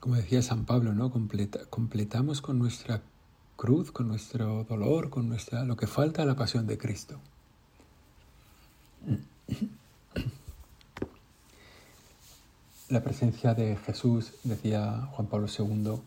Como 0.00 0.14
decía 0.14 0.40
San 0.40 0.64
Pablo, 0.64 0.94
¿no? 0.94 1.10
completamos 1.10 2.40
con 2.40 2.58
nuestra 2.58 3.02
cruz, 3.56 3.90
con 3.90 4.08
nuestro 4.08 4.64
dolor, 4.64 5.10
con 5.10 5.28
nuestra 5.28 5.64
lo 5.64 5.76
que 5.76 5.86
falta 5.86 6.22
a 6.22 6.26
la 6.26 6.36
pasión 6.36 6.66
de 6.66 6.78
Cristo. 6.78 7.20
La 12.88 13.02
presencia 13.02 13.52
de 13.52 13.74
Jesús, 13.74 14.34
decía 14.44 15.08
Juan 15.10 15.26
Pablo 15.26 15.48
II, 15.48 16.00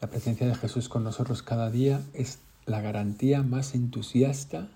la 0.00 0.08
presencia 0.08 0.46
de 0.46 0.54
Jesús 0.54 0.88
con 0.88 1.02
nosotros 1.02 1.42
cada 1.42 1.68
día 1.68 2.00
es 2.14 2.38
la 2.64 2.80
garantía 2.80 3.42
más 3.42 3.74
entusiasta 3.74 4.68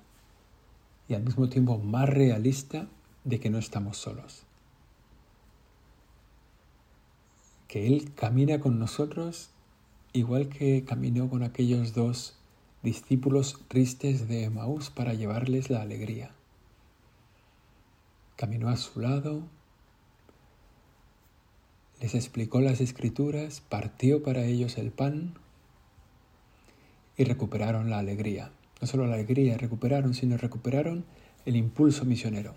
y 1.06 1.14
al 1.14 1.22
mismo 1.22 1.48
tiempo 1.48 1.78
más 1.78 2.08
realista 2.08 2.88
de 3.22 3.38
que 3.38 3.48
no 3.48 3.58
estamos 3.58 3.96
solos. 3.96 4.42
Que 7.68 7.86
Él 7.86 8.12
camina 8.16 8.58
con 8.58 8.80
nosotros 8.80 9.50
igual 10.12 10.48
que 10.48 10.84
caminó 10.84 11.30
con 11.30 11.44
aquellos 11.44 11.94
dos 11.94 12.34
discípulos 12.82 13.60
tristes 13.68 14.26
de 14.26 14.42
Emaús 14.42 14.90
para 14.90 15.14
llevarles 15.14 15.70
la 15.70 15.82
alegría. 15.82 16.32
Caminó 18.34 18.68
a 18.68 18.76
su 18.76 18.98
lado, 18.98 19.42
les 22.00 22.14
explicó 22.14 22.60
las 22.60 22.80
escrituras, 22.80 23.60
partió 23.60 24.22
para 24.22 24.44
ellos 24.44 24.78
el 24.78 24.90
pan 24.90 25.34
y 27.16 27.24
recuperaron 27.24 27.90
la 27.90 27.98
alegría. 27.98 28.52
No 28.80 28.86
solo 28.86 29.06
la 29.06 29.14
alegría 29.14 29.58
recuperaron, 29.58 30.14
sino 30.14 30.38
recuperaron 30.38 31.04
el 31.44 31.56
impulso 31.56 32.06
misionero. 32.06 32.54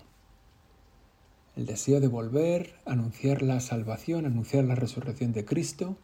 El 1.56 1.66
deseo 1.66 2.00
de 2.00 2.08
volver, 2.08 2.74
anunciar 2.86 3.42
la 3.42 3.60
salvación, 3.60 4.24
anunciar 4.24 4.64
la 4.64 4.74
resurrección 4.74 5.32
de 5.32 5.44
Cristo 5.44 5.96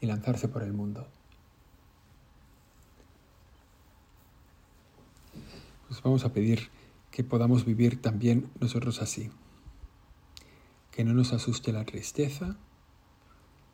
y 0.00 0.06
lanzarse 0.06 0.48
por 0.48 0.62
el 0.62 0.74
mundo. 0.74 1.08
Pues 5.88 6.02
vamos 6.02 6.24
a 6.24 6.32
pedir 6.32 6.68
que 7.10 7.24
podamos 7.24 7.64
vivir 7.64 8.00
también 8.00 8.50
nosotros 8.60 9.00
así. 9.00 9.30
Que 10.90 11.04
no 11.04 11.14
nos 11.14 11.32
asuste 11.32 11.72
la 11.72 11.84
tristeza, 11.84 12.56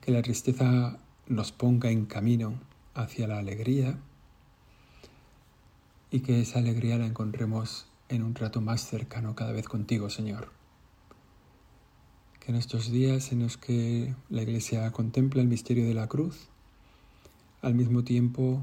que 0.00 0.12
la 0.12 0.22
tristeza 0.22 0.98
nos 1.26 1.52
ponga 1.52 1.90
en 1.90 2.06
camino 2.06 2.54
hacia 2.94 3.28
la 3.28 3.38
alegría 3.38 3.98
y 6.10 6.20
que 6.20 6.40
esa 6.40 6.58
alegría 6.58 6.98
la 6.98 7.06
encontremos 7.06 7.86
en 8.08 8.22
un 8.22 8.34
trato 8.34 8.60
más 8.60 8.86
cercano 8.86 9.34
cada 9.34 9.52
vez 9.52 9.68
contigo, 9.68 10.08
Señor. 10.08 10.50
Que 12.40 12.52
en 12.52 12.56
estos 12.56 12.90
días 12.90 13.30
en 13.32 13.40
los 13.40 13.58
que 13.58 14.14
la 14.30 14.42
Iglesia 14.42 14.90
contempla 14.90 15.42
el 15.42 15.48
misterio 15.48 15.86
de 15.86 15.94
la 15.94 16.06
cruz, 16.06 16.48
al 17.60 17.74
mismo 17.74 18.04
tiempo 18.04 18.62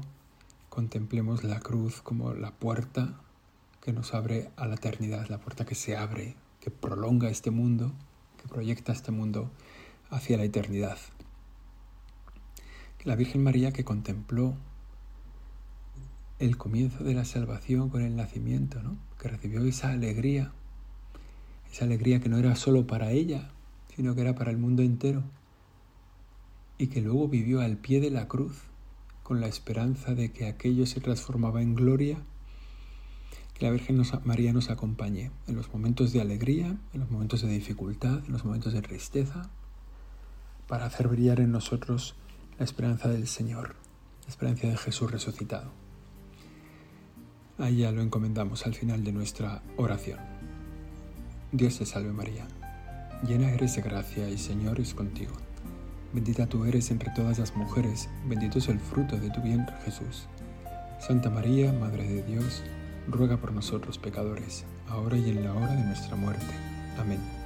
contemplemos 0.68 1.44
la 1.44 1.60
cruz 1.60 2.02
como 2.02 2.34
la 2.34 2.50
puerta 2.50 3.20
que 3.80 3.92
nos 3.92 4.12
abre 4.14 4.50
a 4.56 4.66
la 4.66 4.74
eternidad, 4.74 5.28
la 5.28 5.38
puerta 5.38 5.64
que 5.64 5.76
se 5.76 5.96
abre, 5.96 6.34
que 6.60 6.72
prolonga 6.72 7.30
este 7.30 7.52
mundo, 7.52 7.92
que 8.42 8.48
proyecta 8.48 8.92
este 8.92 9.12
mundo 9.12 9.50
hacia 10.10 10.36
la 10.36 10.44
eternidad 10.44 10.98
la 13.06 13.14
Virgen 13.14 13.44
María 13.44 13.72
que 13.72 13.84
contempló 13.84 14.56
el 16.40 16.56
comienzo 16.56 17.04
de 17.04 17.14
la 17.14 17.24
salvación 17.24 17.88
con 17.88 18.02
el 18.02 18.16
nacimiento, 18.16 18.82
¿no? 18.82 18.96
que 19.20 19.28
recibió 19.28 19.64
esa 19.64 19.92
alegría, 19.92 20.50
esa 21.72 21.84
alegría 21.84 22.20
que 22.20 22.28
no 22.28 22.36
era 22.36 22.56
solo 22.56 22.88
para 22.88 23.12
ella, 23.12 23.52
sino 23.94 24.16
que 24.16 24.22
era 24.22 24.34
para 24.34 24.50
el 24.50 24.58
mundo 24.58 24.82
entero, 24.82 25.22
y 26.78 26.88
que 26.88 27.00
luego 27.00 27.28
vivió 27.28 27.60
al 27.60 27.76
pie 27.76 28.00
de 28.00 28.10
la 28.10 28.26
cruz 28.26 28.56
con 29.22 29.40
la 29.40 29.46
esperanza 29.46 30.16
de 30.16 30.32
que 30.32 30.48
aquello 30.48 30.84
se 30.84 31.00
transformaba 31.00 31.62
en 31.62 31.76
gloria, 31.76 32.18
que 33.54 33.66
la 33.66 33.70
Virgen 33.70 34.02
María 34.24 34.52
nos 34.52 34.68
acompañe 34.68 35.30
en 35.46 35.54
los 35.54 35.72
momentos 35.72 36.12
de 36.12 36.20
alegría, 36.20 36.76
en 36.92 37.00
los 37.00 37.10
momentos 37.10 37.40
de 37.40 37.48
dificultad, 37.48 38.24
en 38.26 38.32
los 38.32 38.44
momentos 38.44 38.72
de 38.72 38.82
tristeza, 38.82 39.48
para 40.66 40.86
hacer 40.86 41.06
brillar 41.06 41.38
en 41.38 41.52
nosotros 41.52 42.16
la 42.58 42.64
esperanza 42.64 43.08
del 43.08 43.26
Señor, 43.26 43.76
la 44.24 44.28
esperanza 44.28 44.66
de 44.66 44.76
Jesús 44.76 45.10
resucitado. 45.10 45.70
A 47.58 47.68
ella 47.68 47.92
lo 47.92 48.02
encomendamos 48.02 48.66
al 48.66 48.74
final 48.74 49.04
de 49.04 49.12
nuestra 49.12 49.62
oración. 49.76 50.18
Dios 51.52 51.78
te 51.78 51.86
salve 51.86 52.12
María, 52.12 52.46
llena 53.26 53.50
eres 53.50 53.76
de 53.76 53.82
gracia 53.82 54.28
y 54.28 54.38
Señor 54.38 54.80
es 54.80 54.94
contigo. 54.94 55.34
Bendita 56.12 56.46
tú 56.46 56.64
eres 56.64 56.90
entre 56.90 57.10
todas 57.10 57.38
las 57.38 57.54
mujeres, 57.56 58.08
bendito 58.26 58.58
es 58.58 58.68
el 58.68 58.80
fruto 58.80 59.16
de 59.16 59.30
tu 59.30 59.42
vientre 59.42 59.76
Jesús. 59.84 60.26
Santa 60.98 61.28
María, 61.28 61.72
Madre 61.72 62.08
de 62.08 62.22
Dios, 62.22 62.62
ruega 63.06 63.36
por 63.36 63.52
nosotros 63.52 63.98
pecadores, 63.98 64.64
ahora 64.88 65.18
y 65.18 65.28
en 65.28 65.44
la 65.44 65.52
hora 65.52 65.74
de 65.74 65.84
nuestra 65.84 66.16
muerte. 66.16 66.46
Amén. 66.98 67.45